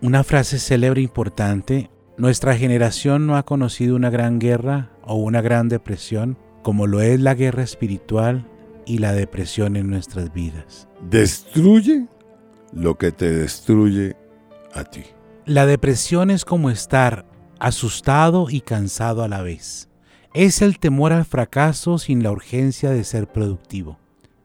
[0.03, 5.71] Una frase célebre importante, nuestra generación no ha conocido una gran guerra o una gran
[5.71, 8.47] depresión, como lo es la guerra espiritual
[8.85, 10.87] y la depresión en nuestras vidas.
[11.09, 12.07] Destruye
[12.75, 14.17] lo que te destruye
[14.75, 15.03] a ti.
[15.47, 17.25] La depresión es como estar
[17.59, 19.89] asustado y cansado a la vez.
[20.35, 23.99] Es el temor al fracaso sin la urgencia de ser productivo.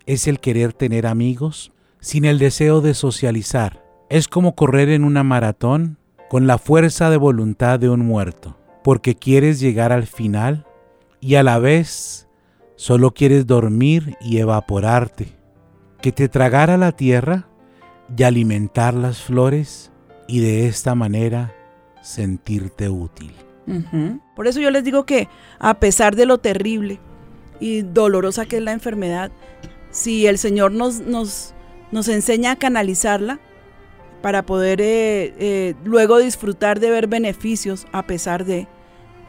[0.05, 3.83] Es el querer tener amigos sin el deseo de socializar.
[4.09, 5.97] Es como correr en una maratón
[6.29, 10.65] con la fuerza de voluntad de un muerto, porque quieres llegar al final
[11.19, 12.27] y a la vez
[12.75, 15.29] solo quieres dormir y evaporarte,
[16.01, 17.47] que te tragara la tierra
[18.15, 19.91] y alimentar las flores
[20.27, 21.53] y de esta manera
[22.01, 23.33] sentirte útil.
[24.35, 26.99] Por eso yo les digo que a pesar de lo terrible
[27.59, 29.31] y dolorosa que es la enfermedad,
[29.89, 31.55] si el Señor nos, nos,
[31.91, 33.39] nos enseña a canalizarla
[34.25, 38.67] para poder eh, eh, luego disfrutar de ver beneficios a pesar de,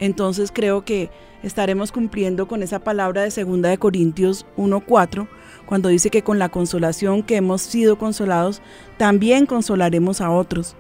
[0.00, 1.11] entonces creo que
[1.42, 5.28] estaremos cumpliendo con esa palabra de 2 de Corintios 1:4,
[5.66, 8.62] cuando dice que con la consolación que hemos sido consolados,
[8.96, 10.76] también consolaremos a otros.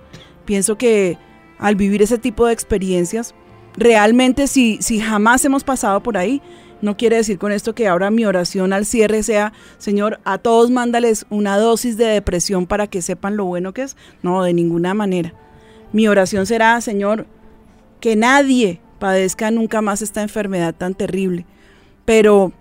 [0.46, 1.18] Pienso que
[1.58, 3.34] al vivir ese tipo de experiencias,
[3.76, 6.40] realmente si, si jamás hemos pasado por ahí,
[6.82, 10.70] no quiere decir con esto que ahora mi oración al cierre sea, Señor, a todos
[10.70, 13.96] mándales una dosis de depresión para que sepan lo bueno que es.
[14.22, 15.32] No, de ninguna manera.
[15.92, 17.26] Mi oración será, Señor,
[18.00, 21.46] que nadie padezca nunca más esta enfermedad tan terrible.
[22.04, 22.52] Pero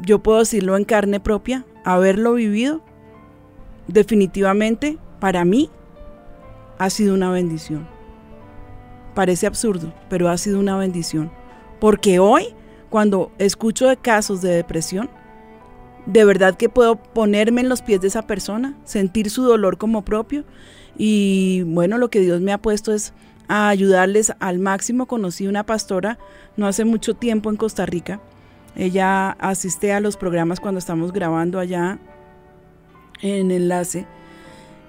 [0.00, 2.82] yo puedo decirlo en carne propia, haberlo vivido,
[3.88, 5.70] definitivamente para mí
[6.78, 7.86] ha sido una bendición.
[9.14, 11.30] Parece absurdo, pero ha sido una bendición.
[11.80, 12.54] Porque hoy,
[12.92, 15.08] cuando escucho de casos de depresión,
[16.04, 20.04] de verdad que puedo ponerme en los pies de esa persona, sentir su dolor como
[20.04, 20.44] propio
[20.98, 23.14] y bueno, lo que Dios me ha puesto es
[23.48, 25.06] a ayudarles al máximo.
[25.06, 26.18] Conocí una pastora
[26.58, 28.20] no hace mucho tiempo en Costa Rica.
[28.76, 31.98] Ella asiste a los programas cuando estamos grabando allá
[33.22, 34.06] en enlace.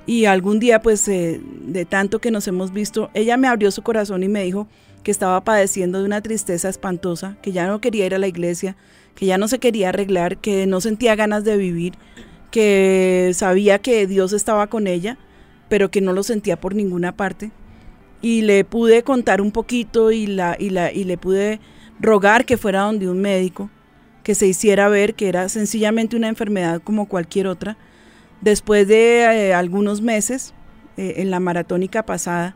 [0.05, 3.81] Y algún día, pues, eh, de tanto que nos hemos visto, ella me abrió su
[3.81, 4.67] corazón y me dijo
[5.03, 8.75] que estaba padeciendo de una tristeza espantosa, que ya no quería ir a la iglesia,
[9.15, 11.93] que ya no se quería arreglar, que no sentía ganas de vivir,
[12.51, 15.17] que sabía que Dios estaba con ella,
[15.69, 17.51] pero que no lo sentía por ninguna parte.
[18.21, 21.59] Y le pude contar un poquito y, la, y, la, y le pude
[21.99, 23.69] rogar que fuera donde un médico,
[24.23, 27.77] que se hiciera ver que era sencillamente una enfermedad como cualquier otra.
[28.39, 30.53] Después de eh, algunos meses,
[30.95, 32.55] eh, en la maratónica pasada,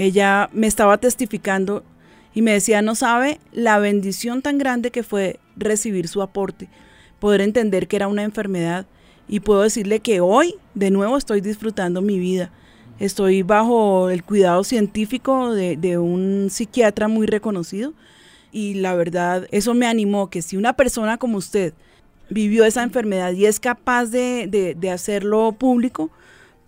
[0.00, 1.84] ella me estaba testificando
[2.32, 6.70] y me decía, no sabe la bendición tan grande que fue recibir su aporte,
[7.18, 8.86] poder entender que era una enfermedad
[9.28, 12.50] y puedo decirle que hoy de nuevo estoy disfrutando mi vida.
[12.98, 17.92] Estoy bajo el cuidado científico de, un psiquiatra muy reconocido
[18.52, 21.74] y la verdad eso me animó que si una persona como usted
[22.30, 26.10] vivió esa enfermedad y es capaz de, de, de hacerlo público,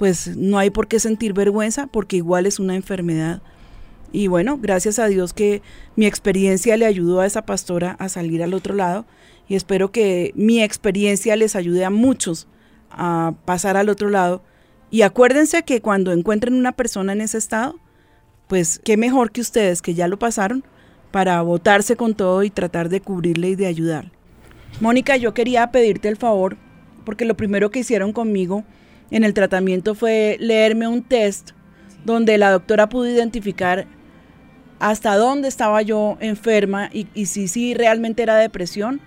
[0.03, 3.41] pues no hay por qué sentir vergüenza porque igual es una enfermedad.
[4.11, 5.63] Y bueno, gracias a Dios que
[5.95, 9.07] mi experiencia le ayudó a esa pastora a salir al otro lado
[9.47, 12.49] y espero que mi experiencia les ayude a muchos
[12.91, 14.43] a pasar al otro lado.
[14.91, 17.79] Y acuérdense que cuando encuentren una persona en ese estado,
[18.49, 20.65] pues qué mejor que ustedes que ya lo pasaron
[21.13, 24.11] para votarse con todo y tratar de cubrirle y de ayudar.
[24.81, 26.57] Mónica, yo quería pedirte el favor,
[27.05, 28.65] porque lo primero que hicieron conmigo
[29.13, 31.51] en el tratamiento fue leerme un test
[32.05, 33.87] donde la doctora pudo identificar
[34.81, 39.01] hasta dónde estaba yo enferma y, y si sí realmente era depresión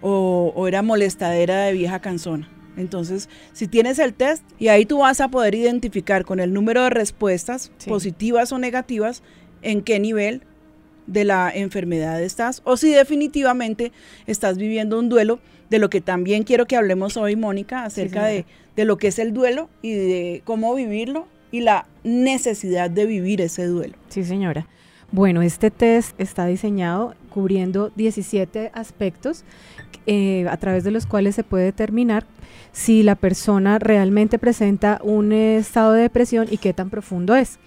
[0.00, 2.48] o, o, era molestadera de vieja canzona.
[2.76, 6.82] Entonces, si tienes el test y ahí tú vas a poder identificar con el número
[6.82, 7.88] de respuestas, sí.
[7.88, 9.22] positivas o negativas,
[9.60, 10.42] en qué nivel
[11.06, 13.92] de la enfermedad estás o si definitivamente
[14.26, 15.40] estás viviendo un duelo,
[15.72, 18.44] de lo que también quiero que hablemos hoy, Mónica, acerca sí, de,
[18.76, 23.40] de lo que es el duelo y de cómo vivirlo y la necesidad de vivir
[23.40, 23.94] ese duelo.
[24.10, 24.66] Sí, señora.
[25.12, 29.44] Bueno, este test está diseñado cubriendo 17 aspectos
[30.06, 32.26] eh, a través de los cuales se puede determinar
[32.72, 37.58] si la persona realmente presenta un estado de depresión y qué tan profundo es.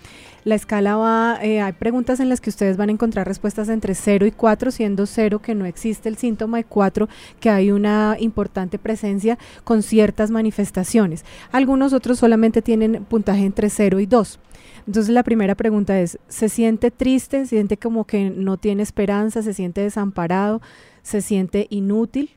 [0.46, 3.96] La escala va, eh, hay preguntas en las que ustedes van a encontrar respuestas entre
[3.96, 8.16] 0 y 4, siendo 0 que no existe el síntoma y 4 que hay una
[8.20, 11.26] importante presencia con ciertas manifestaciones.
[11.52, 14.40] Algunos otros solamente tienen puntaje entre 0 y 2.
[14.86, 17.42] Entonces la primera pregunta es, ¿se siente triste?
[17.42, 19.42] ¿Se siente como que no tiene esperanza?
[19.42, 20.62] ¿Se siente desamparado?
[21.02, 22.30] ¿Se siente inútil?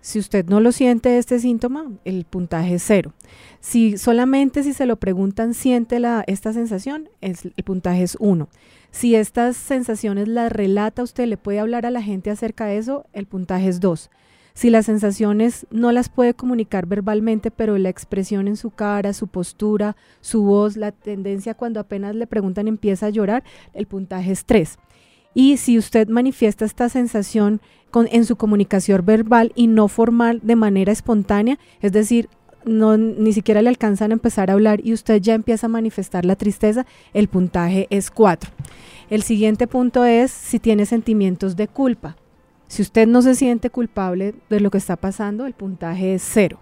[0.00, 3.12] Si usted no lo siente este síntoma, el puntaje es cero.
[3.60, 8.48] Si solamente si se lo preguntan siente la, esta sensación, es, el puntaje es uno.
[8.90, 13.06] Si estas sensaciones las relata usted, le puede hablar a la gente acerca de eso,
[13.12, 14.10] el puntaje es dos.
[14.54, 19.28] Si las sensaciones no las puede comunicar verbalmente, pero la expresión en su cara, su
[19.28, 24.44] postura, su voz, la tendencia cuando apenas le preguntan empieza a llorar, el puntaje es
[24.44, 24.78] tres.
[25.32, 27.60] Y si usted manifiesta esta sensación
[27.90, 32.28] con, en su comunicación verbal y no formal de manera espontánea, es decir,
[32.64, 36.24] no, ni siquiera le alcanzan a empezar a hablar y usted ya empieza a manifestar
[36.24, 38.50] la tristeza, el puntaje es 4.
[39.10, 42.16] El siguiente punto es si tiene sentimientos de culpa.
[42.66, 46.58] Si usted no se siente culpable de lo que está pasando, el puntaje es 0.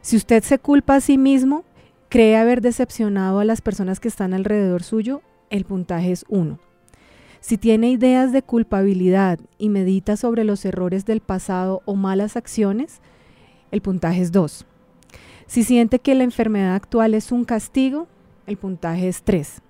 [0.00, 1.64] Si usted se culpa a sí mismo,
[2.08, 6.60] cree haber decepcionado a las personas que están alrededor suyo, el puntaje es 1.
[7.40, 13.00] Si tiene ideas de culpabilidad y medita sobre los errores del pasado o malas acciones,
[13.70, 14.66] el puntaje es 2.
[15.46, 18.08] Si siente que la enfermedad actual es un castigo,
[18.46, 19.62] el puntaje es 3.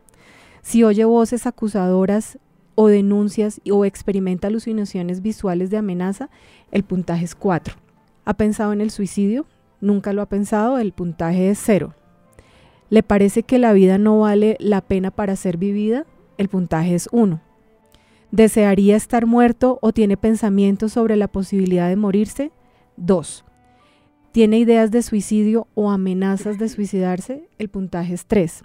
[0.62, 2.38] Si oye voces acusadoras
[2.74, 6.30] o denuncias o experimenta alucinaciones visuales de amenaza,
[6.72, 7.74] el puntaje es 4.
[8.24, 9.46] ¿Ha pensado en el suicidio?
[9.80, 11.94] Nunca lo ha pensado, el puntaje es 0.
[12.88, 16.06] ¿Le parece que la vida no vale la pena para ser vivida?
[16.38, 17.40] El puntaje es 1.
[18.30, 22.52] ¿Desearía estar muerto o tiene pensamientos sobre la posibilidad de morirse?
[22.96, 23.44] 2
[24.36, 28.64] tiene ideas de suicidio o amenazas de suicidarse, el puntaje es 3.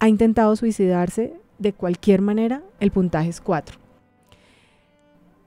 [0.00, 3.78] Ha intentado suicidarse de cualquier manera, el puntaje es 4.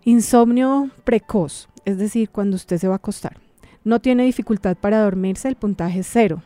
[0.04, 3.38] Insomnio precoz, es decir, cuando usted se va a acostar.
[3.84, 6.44] No tiene dificultad para dormirse, el puntaje es 0.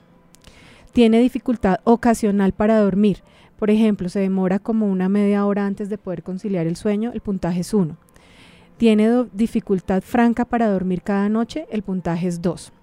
[0.94, 3.22] Tiene dificultad ocasional para dormir.
[3.62, 7.22] Por ejemplo, se demora como una media hora antes de poder conciliar el sueño, el
[7.22, 7.96] puntaje es 1
[8.78, 12.74] tiene dificultad franca para dormir cada noche, el puntaje es 2.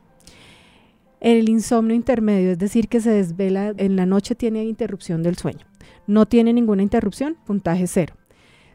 [1.19, 5.67] El insomnio intermedio, es decir, que se desvela en la noche, tiene interrupción del sueño.
[6.07, 8.15] No tiene ninguna interrupción, puntaje 0.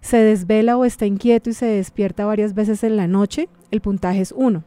[0.01, 4.19] Se desvela o está inquieto y se despierta varias veces en la noche, el puntaje
[4.19, 4.65] es 1.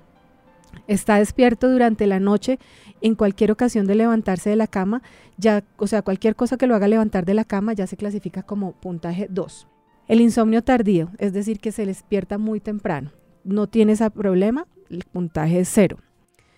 [0.89, 2.59] Está despierto durante la noche
[3.01, 5.03] en cualquier ocasión de levantarse de la cama,
[5.37, 8.43] ya, o sea, cualquier cosa que lo haga levantar de la cama ya se clasifica
[8.43, 9.67] como puntaje 2.
[10.09, 13.11] El insomnio tardío, es decir, que se despierta muy temprano,
[13.45, 15.99] no tiene ese problema, el puntaje es cero.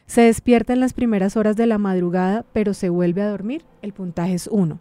[0.07, 3.93] Se despierta en las primeras horas de la madrugada, pero se vuelve a dormir, el
[3.93, 4.81] puntaje es 1.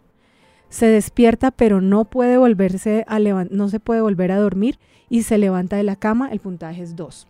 [0.70, 4.78] Se despierta, pero no puede volverse a no se puede volver a dormir
[5.08, 7.26] y se levanta de la cama, el puntaje es 2.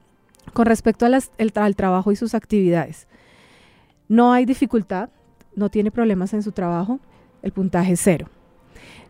[0.58, 3.06] Con respecto al trabajo y sus actividades,
[4.08, 5.08] no hay dificultad,
[5.54, 6.98] no tiene problemas en su trabajo,
[7.42, 8.26] el puntaje es 0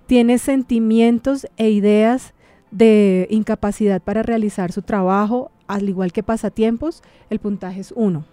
[0.04, 2.34] tiene sentimientos e ideas
[2.70, 8.26] de incapacidad para realizar su trabajo, al igual que pasatiempos, el puntaje es 1.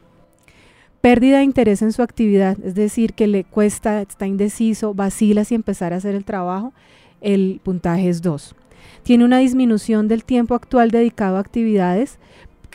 [1.00, 5.56] Pérdida de interés en su actividad, es decir, que le cuesta, está indeciso, vacila si
[5.56, 6.74] empezar a hacer el trabajo,
[7.22, 8.56] el puntaje es 2.
[9.04, 12.20] Tiene una disminución del tiempo actual dedicado a actividades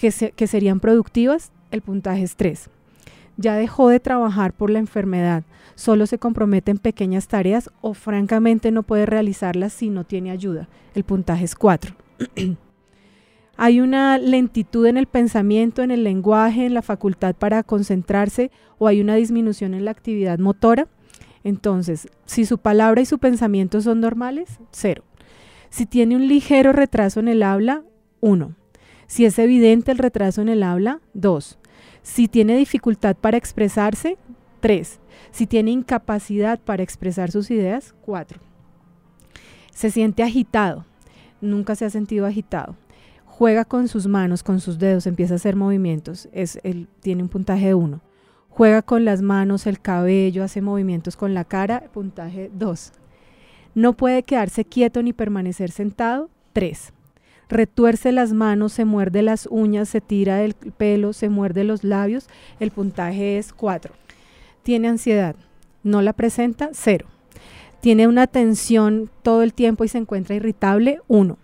[0.01, 2.71] que, serían productivas, el puntaje es 3
[3.37, 5.45] ya dejó de trabajar por la enfermedad,
[5.75, 10.69] solo se compromete en pequeñas tareas o francamente no puede realizarlas si no tiene ayuda.
[10.95, 11.95] El puntaje es 4.
[13.57, 18.89] hay una lentitud en el pensamiento, en el lenguaje, en la facultad para concentrarse o
[18.89, 20.89] hay una disminución en la actividad motora.
[21.43, 25.03] Entonces, si su palabra y su pensamiento son normales, cero.
[25.71, 27.85] Si tiene un ligero retraso en el habla,
[28.21, 28.55] 1.
[29.11, 31.59] Si es evidente el retraso en el habla, 2.
[32.01, 34.17] Si tiene dificultad para expresarse,
[34.61, 35.01] 3.
[35.33, 38.39] Si tiene incapacidad para expresar sus ideas, 4.
[39.73, 40.87] Se siente agitado.
[41.41, 42.77] Nunca se ha sentido agitado.
[43.25, 46.29] Juega con sus manos, con sus dedos, empieza a hacer movimientos.
[46.31, 48.01] Es, él tiene un puntaje de 1.
[48.49, 52.93] Juega con las manos, el cabello, hace movimientos con la cara, puntaje 2.
[53.75, 56.93] No puede quedarse quieto ni permanecer sentado, 3
[57.51, 62.29] retuerce las manos, se muerde las uñas, se tira del pelo, se muerde los labios,
[62.61, 63.93] el puntaje es 4.
[64.63, 65.37] Tiene ansiedad,
[65.83, 67.07] no la presenta, 0.
[67.81, 71.37] Tiene una tensión todo el tiempo y se encuentra irritable, 1.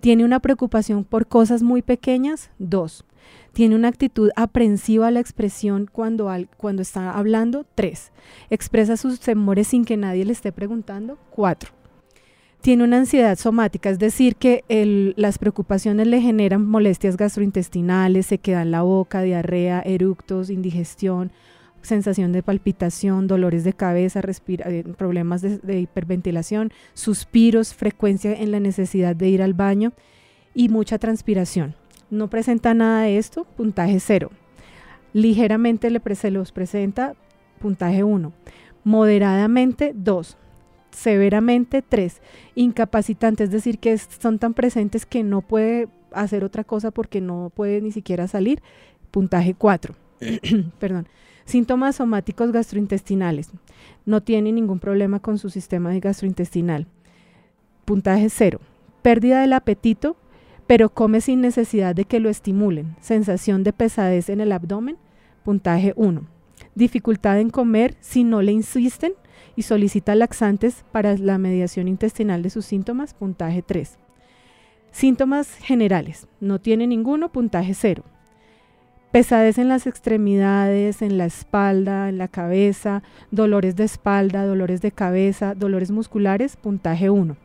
[0.00, 3.04] Tiene una preocupación por cosas muy pequeñas, 2.
[3.52, 8.10] Tiene una actitud aprensiva a la expresión cuando, cuando está hablando, 3.
[8.50, 11.81] Expresa sus temores sin que nadie le esté preguntando, 4
[12.62, 14.64] tiene una ansiedad somática, es decir, que
[15.16, 21.32] las preocupaciones le generan molestias gastrointestinales, se queda en la boca, diarrea, eructos, indigestión,
[21.82, 29.16] sensación de palpitación, dolores de cabeza, eh, problemas de, hiperventilación, suspiros, frecuencia en la necesidad
[29.16, 29.92] de ir al baño
[30.54, 31.74] y mucha transpiración.
[32.10, 34.30] no presenta nada de esto, puntaje 0.
[35.12, 37.14] Ligeramente le se los presenta,
[37.58, 38.32] puntaje 1.
[38.84, 40.36] Moderadamente 2.
[40.92, 42.20] Severamente 3.
[42.54, 47.50] Incapacitante, es decir, que son tan presentes que no puede hacer otra cosa porque no
[47.54, 48.62] puede ni siquiera salir,
[49.10, 49.94] puntaje 4.
[50.78, 51.08] Perdón.
[51.44, 53.50] Síntomas somáticos gastrointestinales.
[54.06, 56.86] No tiene ningún problema con su sistema gastrointestinal.
[57.84, 58.60] Puntaje 0.
[59.02, 60.16] Pérdida del apetito,
[60.66, 62.94] pero come sin necesidad de que lo estimulen.
[63.00, 64.96] Sensación de pesadez en el abdomen.
[65.44, 66.22] Puntaje 1.
[66.74, 69.14] Dificultad en comer si no le insisten
[69.56, 73.14] y solicita laxantes para la mediación intestinal de sus síntomas.
[73.14, 73.98] Puntaje 3.
[74.90, 76.26] Síntomas generales.
[76.40, 77.30] No tiene ninguno.
[77.30, 78.04] Puntaje 0
[79.12, 84.90] pesadez en las extremidades, en la espalda, en la cabeza, dolores de espalda, dolores de
[84.90, 87.36] cabeza, dolores musculares, puntaje 1.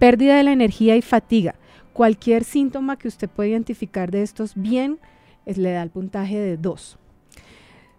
[0.00, 1.54] Pérdida de la energía y fatiga.
[1.92, 4.98] Cualquier síntoma que usted pueda identificar de estos bien,
[5.46, 6.98] le da el puntaje de 2.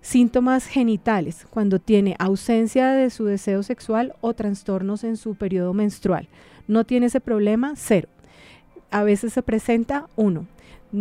[0.02, 6.28] Síntomas genitales, cuando tiene ausencia de su deseo sexual o trastornos en su periodo menstrual.
[6.68, 8.08] No tiene ese problema, 0.
[8.92, 10.48] A veces se presenta 1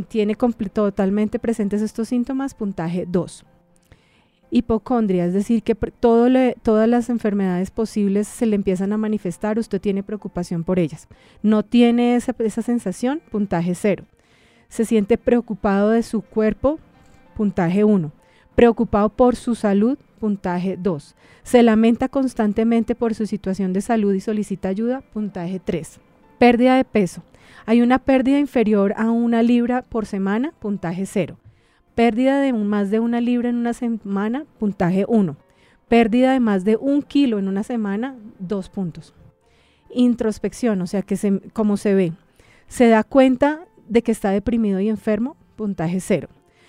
[0.09, 3.44] tiene totalmente presentes estos síntomas, puntaje 2.
[4.51, 10.03] Hipocondria, es decir, que todas las enfermedades posibles se le empiezan a manifestar, usted tiene
[10.03, 11.07] preocupación por ellas.
[11.42, 14.05] No tiene esa, esa sensación, puntaje 0.
[14.68, 16.78] Se siente preocupado de su cuerpo,
[17.36, 18.11] puntaje 1.
[18.59, 21.14] Preocupado por su salud, puntaje 2.
[21.44, 26.00] Se lamenta constantemente por su situación de salud y solicita ayuda, puntaje 3.
[26.40, 27.22] Pérdida de peso.
[27.66, 31.38] Hay una pérdida inferior a una libra por semana, puntaje 0.
[31.94, 35.36] Pérdida de más de una libra en una semana, puntaje 1.
[35.86, 39.14] Pérdida de más de un kilo en una semana, 2 puntos.
[39.94, 41.16] Introspección, o sea, que
[41.52, 42.12] como se ve.
[42.66, 46.28] Se da cuenta de que está deprimido y enfermo, puntaje 0.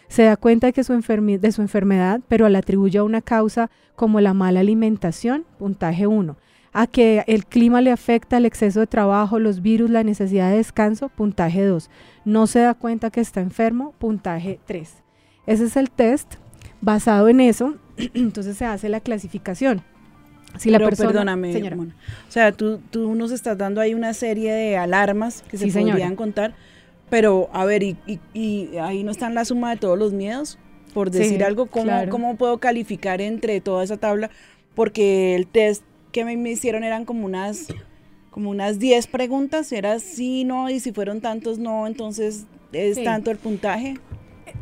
[0.10, 3.70] Se da cuenta de, que su de su enfermedad, pero la atribuye a una causa
[3.96, 6.36] como la mala alimentación, puntaje 1
[6.74, 10.58] a que el clima le afecta, el exceso de trabajo, los virus, la necesidad de
[10.58, 11.90] descanso, puntaje 2.
[12.26, 14.94] No se da cuenta que está enfermo, puntaje 3.
[15.48, 16.36] Ese es el test.
[16.82, 17.76] Basado en eso,
[18.14, 19.82] entonces se hace la clasificación.
[20.58, 21.78] Si la persona, perdóname, señora.
[21.78, 26.16] o sea, tú, tú nos estás dando ahí una serie de alarmas que se podrían
[26.16, 26.56] contar,
[27.10, 27.98] pero a ver, y,
[28.34, 30.58] y, ahí no están la suma de todos los miedos,
[30.94, 34.30] por decir algo, ¿cómo, ¿cómo puedo calificar entre toda esa tabla?
[34.76, 37.68] Porque el test que me, hicieron eran como unas
[38.32, 43.32] como unas 10 preguntas, era sí, no, y si fueron tantos no, entonces es tanto
[43.32, 43.96] el puntaje.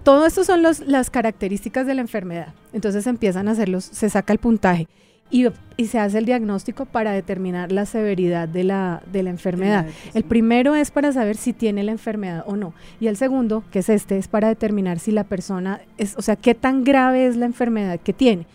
[0.03, 2.53] Todo esto son los, las características de la enfermedad.
[2.71, 4.87] Entonces empiezan a hacerlos, se saca el puntaje
[5.29, 9.85] y, y, se hace el diagnóstico para determinar la severidad de la, de la enfermedad.
[10.13, 12.73] El primero es para saber si tiene la enfermedad o no.
[12.99, 16.35] Y el segundo, que es este, es para determinar si la persona es, o sea,
[16.35, 18.45] qué tan grave es la enfermedad que tiene.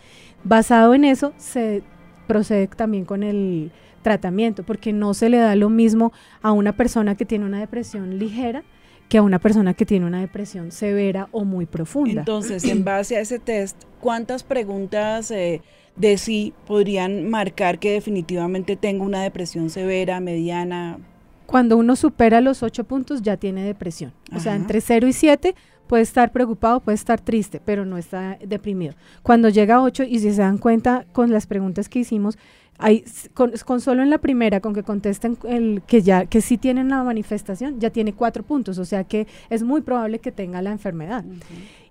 [0.43, 1.83] Basado en eso, se
[2.27, 3.71] procede también con el
[4.01, 6.11] tratamiento, porque no se le da lo mismo
[6.41, 8.63] a una persona que tiene una depresión ligera
[9.09, 12.21] que a una persona que tiene una depresión severa o muy profunda.
[12.21, 15.61] Entonces, en base a ese test, ¿cuántas preguntas eh,
[15.95, 20.97] de sí podrían marcar que definitivamente tengo una depresión severa, mediana?
[21.45, 24.11] Cuando uno supera los ocho puntos ya tiene depresión.
[24.35, 25.55] O sea, entre 0 y 7
[25.87, 28.95] puede estar preocupado, puede estar triste, pero no está deprimido.
[29.21, 32.37] Cuando llega a 8 y si se dan cuenta con las preguntas que hicimos,
[32.79, 36.89] hay, con, solo en la primera, con que contesten el, que ya que sí tienen
[36.89, 40.71] la manifestación, ya tiene cuatro puntos, o sea que es muy probable que tenga la
[40.71, 41.23] enfermedad.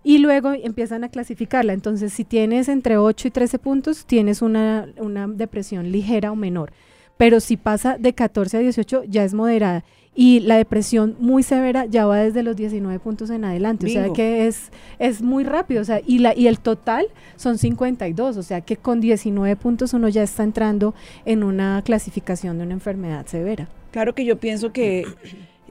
[0.04, 1.72] Y luego empiezan a clasificarla.
[1.72, 6.72] Entonces, si tienes entre 8 y 13 puntos, tienes una, una depresión ligera o menor.
[7.16, 9.84] Pero si pasa de 14 a 18, ya es moderada
[10.14, 14.12] y la depresión muy severa ya va desde los 19 puntos en adelante, o sea
[14.12, 18.42] que es, es muy rápido, o sea, y, la, y el total son 52, o
[18.42, 20.94] sea que con 19 puntos uno ya está entrando
[21.24, 23.68] en una clasificación de una enfermedad severa.
[23.90, 25.06] Claro que yo pienso que,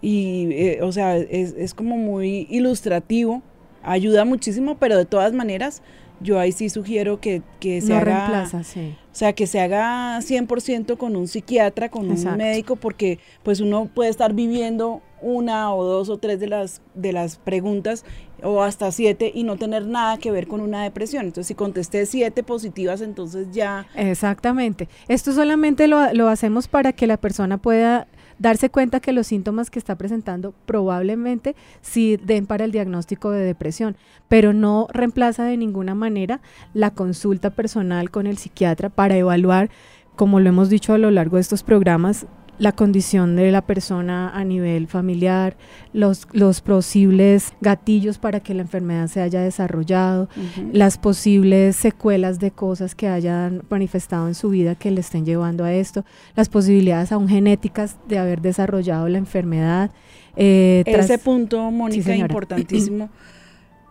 [0.01, 3.43] y eh, o sea, es, es como muy ilustrativo,
[3.83, 5.81] ayuda muchísimo, pero de todas maneras
[6.21, 11.15] yo ahí sí sugiero que, que se haga, o sea, que se haga 100% con
[11.15, 16.17] un psiquiatra, con un médico, porque pues uno puede estar viviendo una o dos o
[16.17, 18.05] tres de las, de las preguntas
[18.43, 21.25] o hasta siete y no tener nada que ver con una depresión.
[21.25, 23.87] Entonces, si contesté siete positivas, entonces ya...
[23.95, 24.89] Exactamente.
[25.07, 28.07] Esto solamente lo, lo hacemos para que la persona pueda
[28.41, 33.45] darse cuenta que los síntomas que está presentando probablemente sí den para el diagnóstico de
[33.45, 33.95] depresión,
[34.27, 36.41] pero no reemplaza de ninguna manera
[36.73, 39.69] la consulta personal con el psiquiatra para evaluar,
[40.15, 42.25] como lo hemos dicho a lo largo de estos programas,
[42.61, 45.57] la condición de la persona a nivel familiar,
[45.93, 50.29] los, los posibles gatillos para que la enfermedad se haya desarrollado,
[50.71, 55.63] las posibles secuelas de cosas que hayan manifestado en su vida que le estén llevando
[55.63, 56.05] a esto,
[56.35, 59.89] las posibilidades aún genéticas de haber desarrollado la enfermedad.
[60.35, 62.27] eh, Ese punto, Mónica, señora.
[62.27, 63.09] importantísimo.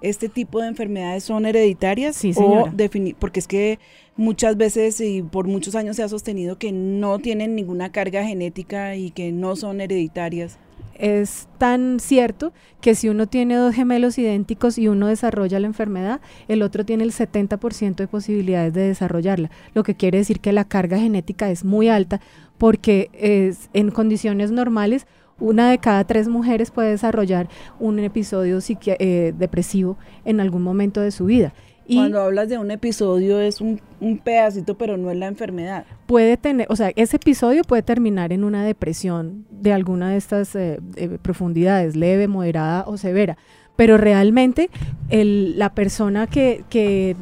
[0.00, 2.16] ¿Este tipo de enfermedades son hereditarias?
[2.16, 2.72] Sí, o señora.
[3.18, 3.78] porque es que
[4.16, 8.96] muchas veces y por muchos años se ha sostenido que no tienen ninguna carga genética
[8.96, 10.58] y que no son hereditarias.
[10.94, 16.20] es tan cierto que si uno tiene dos gemelos idénticos y uno desarrolla la enfermedad,
[16.48, 20.64] el otro tiene el 70% de posibilidades de desarrollarla, lo que quiere decir que la
[20.64, 22.20] carga genética es muy alta
[22.58, 25.06] porque es, en condiciones normales
[25.40, 31.10] una de cada tres mujeres puede desarrollar un episodio eh, depresivo en algún momento de
[31.10, 31.52] su vida.
[31.86, 35.84] Y Cuando hablas de un episodio es un, un pedacito, pero no es la enfermedad.
[36.06, 40.54] puede tener, o sea, ese episodio puede terminar en una depresión de alguna de estas
[40.54, 43.36] eh, eh, profundidades, leve, moderada o severa.
[43.74, 44.70] Pero realmente
[45.08, 47.16] el- la persona que, que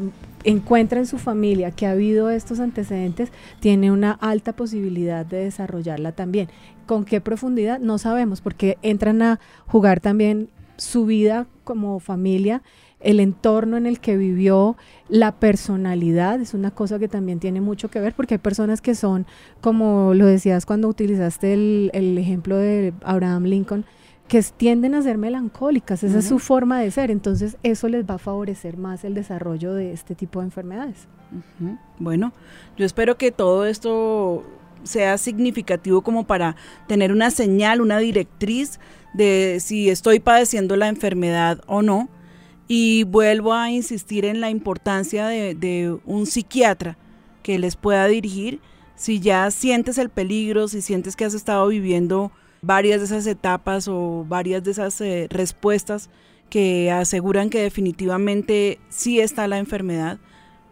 [0.44, 6.12] encuentra en su familia que ha habido estos antecedentes tiene una alta posibilidad de desarrollarla
[6.12, 6.48] también.
[6.88, 7.80] ¿Con qué profundidad?
[7.80, 12.62] No sabemos, porque entran a jugar también su vida como familia,
[13.00, 14.74] el entorno en el que vivió,
[15.10, 18.94] la personalidad, es una cosa que también tiene mucho que ver, porque hay personas que
[18.94, 19.26] son,
[19.60, 23.84] como lo decías cuando utilizaste el, el ejemplo de Abraham Lincoln,
[24.26, 28.14] que tienden a ser melancólicas, esa es su forma de ser, entonces eso les va
[28.14, 31.06] a favorecer más el desarrollo de este tipo de enfermedades.
[31.98, 32.32] Bueno,
[32.78, 34.42] yo espero que todo esto
[34.84, 36.56] sea significativo como para
[36.86, 38.78] tener una señal, una directriz
[39.14, 42.08] de si estoy padeciendo la enfermedad o no.
[42.66, 46.98] Y vuelvo a insistir en la importancia de, un psiquiatra
[47.42, 48.60] que les pueda dirigir
[48.94, 53.88] si ya sientes el peligro, si sientes que has estado viviendo varias de esas etapas
[53.88, 56.10] o varias de esas eh, respuestas
[56.50, 60.18] que aseguran que definitivamente sí está la enfermedad,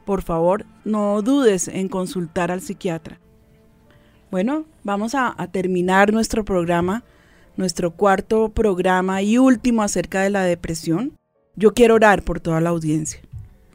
[0.04, 3.20] por favor no dudes en consultar al psiquiatra.
[4.30, 7.04] Bueno, vamos a, terminar nuestro programa,
[7.56, 11.12] nuestro cuarto programa y último acerca de la depresión.
[11.54, 13.20] Yo quiero orar por toda la audiencia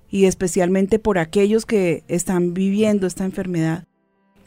[0.10, 3.86] y especialmente por aquellos que están viviendo esta enfermedad,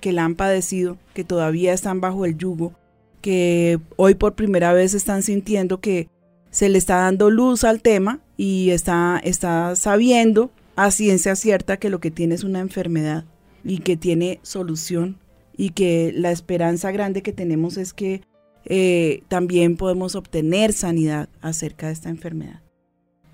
[0.00, 2.74] que la han padecido, que todavía están bajo el yugo,
[3.22, 6.09] que hoy por primera vez están sintiendo que
[6.50, 11.88] se le está dando luz al tema y está, está sabiendo a ciencia cierta que
[11.88, 13.24] lo que tiene es una enfermedad
[13.64, 15.16] y que tiene solución
[15.57, 18.22] y que la esperanza grande que tenemos es que
[18.64, 22.61] eh, también podemos obtener sanidad acerca de esta enfermedad.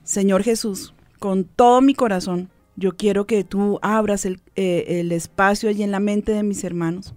[0.03, 5.69] Señor Jesús, con todo mi corazón, yo quiero que tú abras el, eh, el espacio
[5.69, 7.15] allí en la mente de mis hermanos,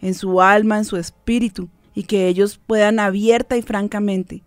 [0.00, 4.42] en su alma, en su espíritu, y que ellos puedan abierta y francamente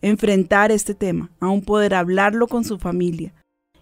[0.00, 3.34] enfrentar este tema, aún poder hablarlo con su familia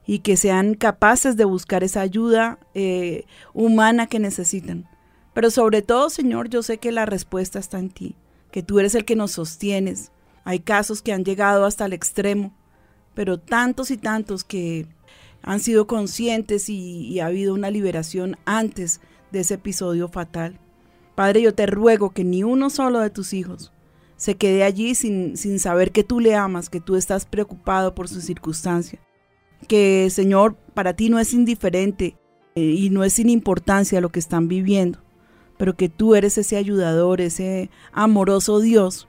[0.06, 4.88] y que sean capaces de buscar esa ayuda eh, humana que necesitan.
[5.37, 8.16] Pero sobre todo, Señor, yo sé que la respuesta está en ti,
[8.51, 10.11] que tú eres el que nos sostienes.
[10.45, 12.55] Hay casos que han llegado hasta el extremo,
[13.12, 14.87] pero tantos y tantos que
[15.43, 20.59] han sido conscientes y, ha habido una liberación antes de ese episodio fatal.
[21.14, 23.74] Padre, yo te ruego que ni uno solo de tus hijos
[24.16, 28.09] se quede allí sin, sin saber que tú le amas, que tú estás preocupado por
[28.09, 29.01] su circunstancia.
[29.68, 32.16] Que, Señor, para ti no es indiferente
[32.55, 35.01] eh, y no es sin importancia lo que están viviendo,
[35.57, 39.09] pero que tú eres ese ayudador, ese amoroso Dios,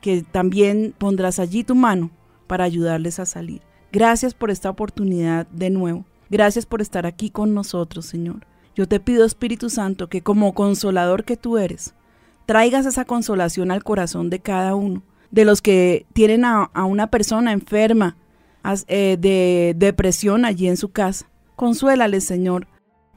[0.00, 2.10] que también pondrás allí tu mano
[2.46, 3.62] para ayudarles a salir.
[3.92, 6.04] Gracias por esta oportunidad de nuevo.
[6.30, 8.46] Gracias por estar aquí con nosotros, Señor.
[8.74, 11.94] Yo te pido, Espíritu Santo, que como consolador que tú eres,
[12.46, 17.52] traigas esa consolación al corazón de cada uno, de los que tienen a, una persona
[17.52, 18.16] enferma
[18.88, 21.26] eh, de depresión allí en su casa.
[21.56, 22.66] Consuélales, Señor,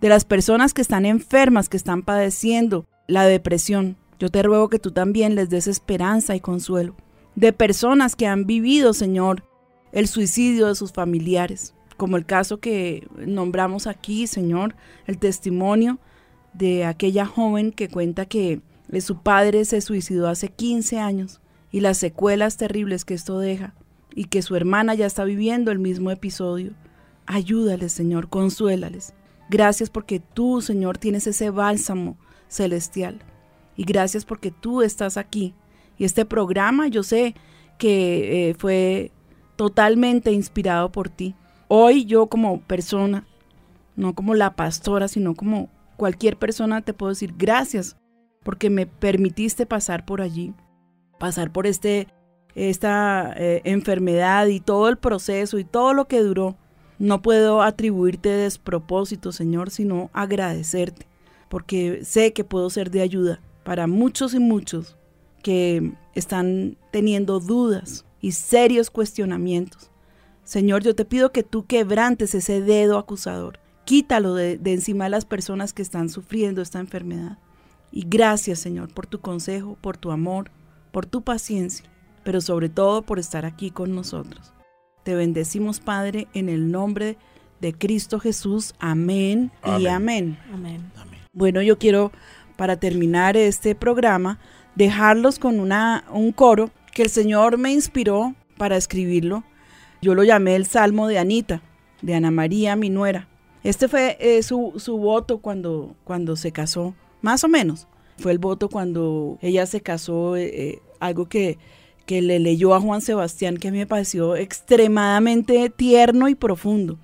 [0.02, 3.98] de las personas que están enfermas, que están padeciendo la depresión.
[4.20, 6.95] Yo te ruego que tú también les des esperanza y consuelo.
[7.36, 9.43] De personas que han vivido, Señor,
[9.91, 14.76] el suicidio de sus familiares, como el caso que nombramos aquí, Señor,
[15.06, 16.00] el testimonio
[16.54, 21.41] de aquella joven que cuenta que eh, su padre se suicidó hace 15 años
[21.72, 23.74] y las secuelas terribles que esto deja
[24.16, 26.74] y que su hermana ya está viviendo el mismo episodio.
[27.28, 29.14] Ayúdales, Señor, consuélales.
[29.50, 32.18] Gracias porque tú, Señor, tienes ese bálsamo
[32.48, 33.20] celestial.
[33.76, 35.54] Y gracias porque tú estás aquí.
[35.98, 37.36] Y este programa yo sé
[37.78, 39.12] que eh, fue
[39.56, 41.36] totalmente inspirado por ti.
[41.68, 43.26] Hoy yo como persona,
[43.95, 47.98] no como la pastora, sino como cualquier persona, te puedo decir gracias
[48.43, 50.54] porque me permitiste pasar por allí,
[51.20, 52.08] pasar por este,
[52.56, 56.56] esta eh, enfermedad y todo el proceso y todo lo que duró.
[57.00, 61.08] No puedo atribuirte despropósito, Señor, sino agradecerte,
[61.50, 64.98] porque sé que puedo ser de ayuda para muchos y muchos
[65.43, 69.91] que están teniendo dudas y serios cuestionamientos.
[70.43, 75.26] Señor, yo te pido que tú quebrantes ese dedo acusador, quítalo de, encima de las
[75.26, 77.38] personas que están sufriendo esta enfermedad.
[77.91, 80.52] Y gracias, Señor, por tu consejo, por tu amor,
[80.91, 81.86] por tu paciencia,
[82.24, 84.54] pero sobre todo por estar aquí con nosotros.
[85.08, 87.16] Te bendecimos, Padre, en el nombre
[87.62, 88.76] de Cristo Jesús.
[88.78, 90.38] Amén, y amén.
[90.53, 90.91] Amén.
[91.32, 92.12] Bueno, yo quiero,
[92.58, 94.38] para terminar este programa,
[94.76, 99.45] dejarlos con una, un coro que el Señor me inspiró para escribirlo.
[100.01, 101.62] Yo lo llamé el Salmo de Anita,
[102.01, 103.30] de Ana María, mi nuera.
[103.64, 107.88] Este fue eh, su, su voto cuando, cuando se casó más o menos.
[108.18, 111.60] Fue el voto cuando ella se casó, eh, eh, algo que,
[112.08, 116.97] que le leyó a Juan Sebastián que a mí me pareció extremadamente tierno y profundo,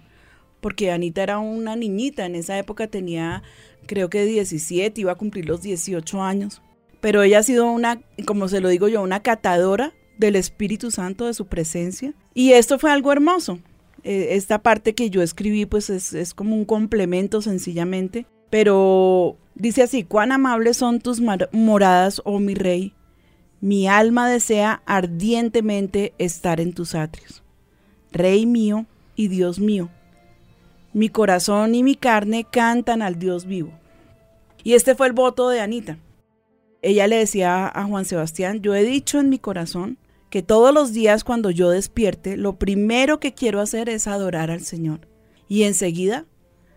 [0.62, 3.44] porque Anita era una niñita, en esa época tenía
[3.86, 6.62] creo que 17, iba a cumplir los 18 años,
[7.02, 11.26] pero ella ha sido una, como se lo digo yo, una catadora del Espíritu Santo,
[11.26, 13.60] de su presencia, y esto fue algo hermoso.
[14.06, 19.84] Eh, esta parte que yo escribí pues es, es como un complemento sencillamente, pero dice
[19.84, 22.94] así, cuán amables son tus moradas, oh mi rey,
[23.64, 27.44] mi alma desea ardientemente estar en tus atrios.
[28.12, 29.88] Rey mío y Dios mío,
[30.92, 33.72] mi corazón y mi carne cantan al Dios vivo.
[34.66, 35.98] Y este fue el voto de Anita.
[36.82, 39.98] Ella le decía a Juan Sebastián, yo he dicho en mi corazón
[40.30, 44.66] que todos los días cuando yo despierte, lo primero que quiero hacer es adorar al
[44.66, 45.08] Señor.
[45.48, 46.26] Y enseguida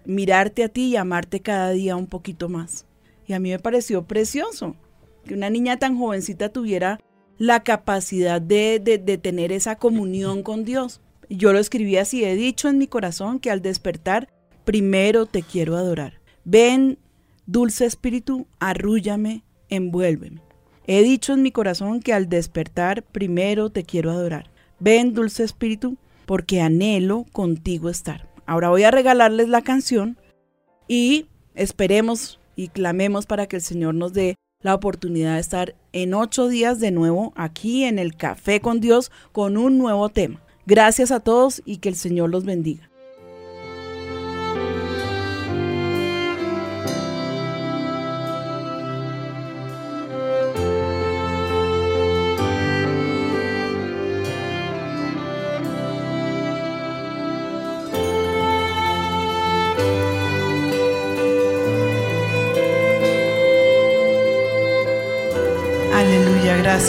[0.04, 2.86] mirarte a ti y amarte cada día un poquito más.
[3.26, 4.76] Y a mí me pareció precioso
[5.26, 7.00] que una niña tan jovencita tuviera
[7.38, 11.00] la capacidad de, de, tener esa comunión con Dios.
[11.28, 14.28] Yo lo escribí así, he dicho en mi corazón que al despertar,
[14.64, 16.20] primero te quiero adorar.
[16.44, 16.98] Ven,
[17.46, 20.40] dulce espíritu, arrúllame, envuélveme.
[20.86, 24.50] He dicho en mi corazón que al despertar, primero te quiero adorar.
[24.78, 28.28] Ven, dulce espíritu, porque anhelo contigo estar.
[28.46, 30.16] Ahora voy a regalarles la canción
[30.86, 34.36] y esperemos y clamemos para que el Señor nos dé
[34.66, 39.12] la oportunidad de estar en ocho días de nuevo aquí en el Café con Dios
[39.30, 40.42] con un nuevo tema.
[40.66, 42.90] Gracias a todos y que el Señor los bendiga.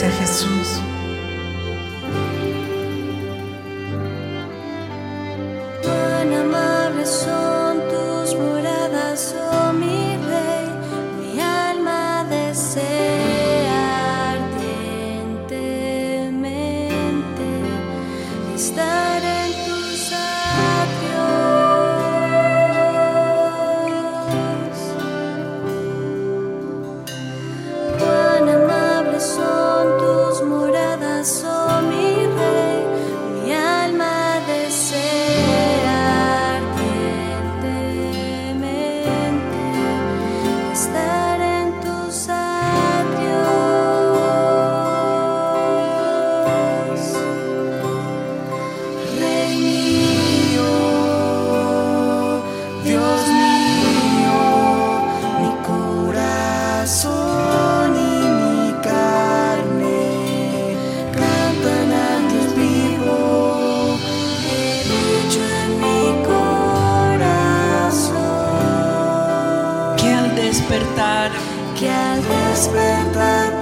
[0.00, 0.57] Gracias Jesús.
[71.78, 73.57] Que al despertar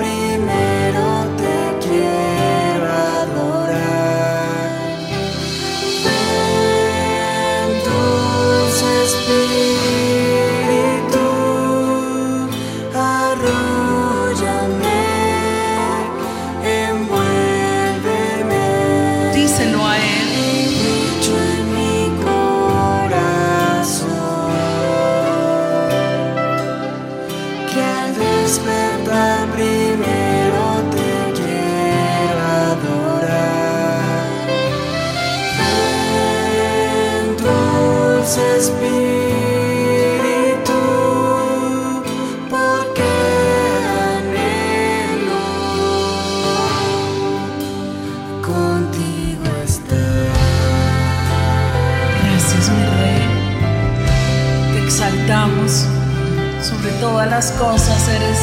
[57.37, 58.39] las cosas, eres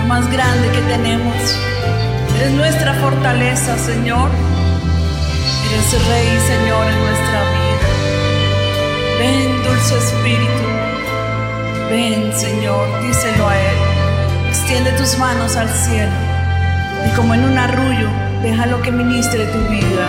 [0.00, 1.34] lo más grande que tenemos.
[2.36, 4.28] Eres nuestra fortaleza, Señor.
[5.64, 7.88] Eres Rey, Señor, en nuestra vida.
[9.20, 10.66] Ven, dulce Espíritu.
[11.88, 13.78] Ven, Señor, díselo a Él.
[14.50, 16.12] Extiende tus manos al cielo
[17.06, 18.10] y como en un arrullo,
[18.42, 20.06] déjalo que ministre tu vida.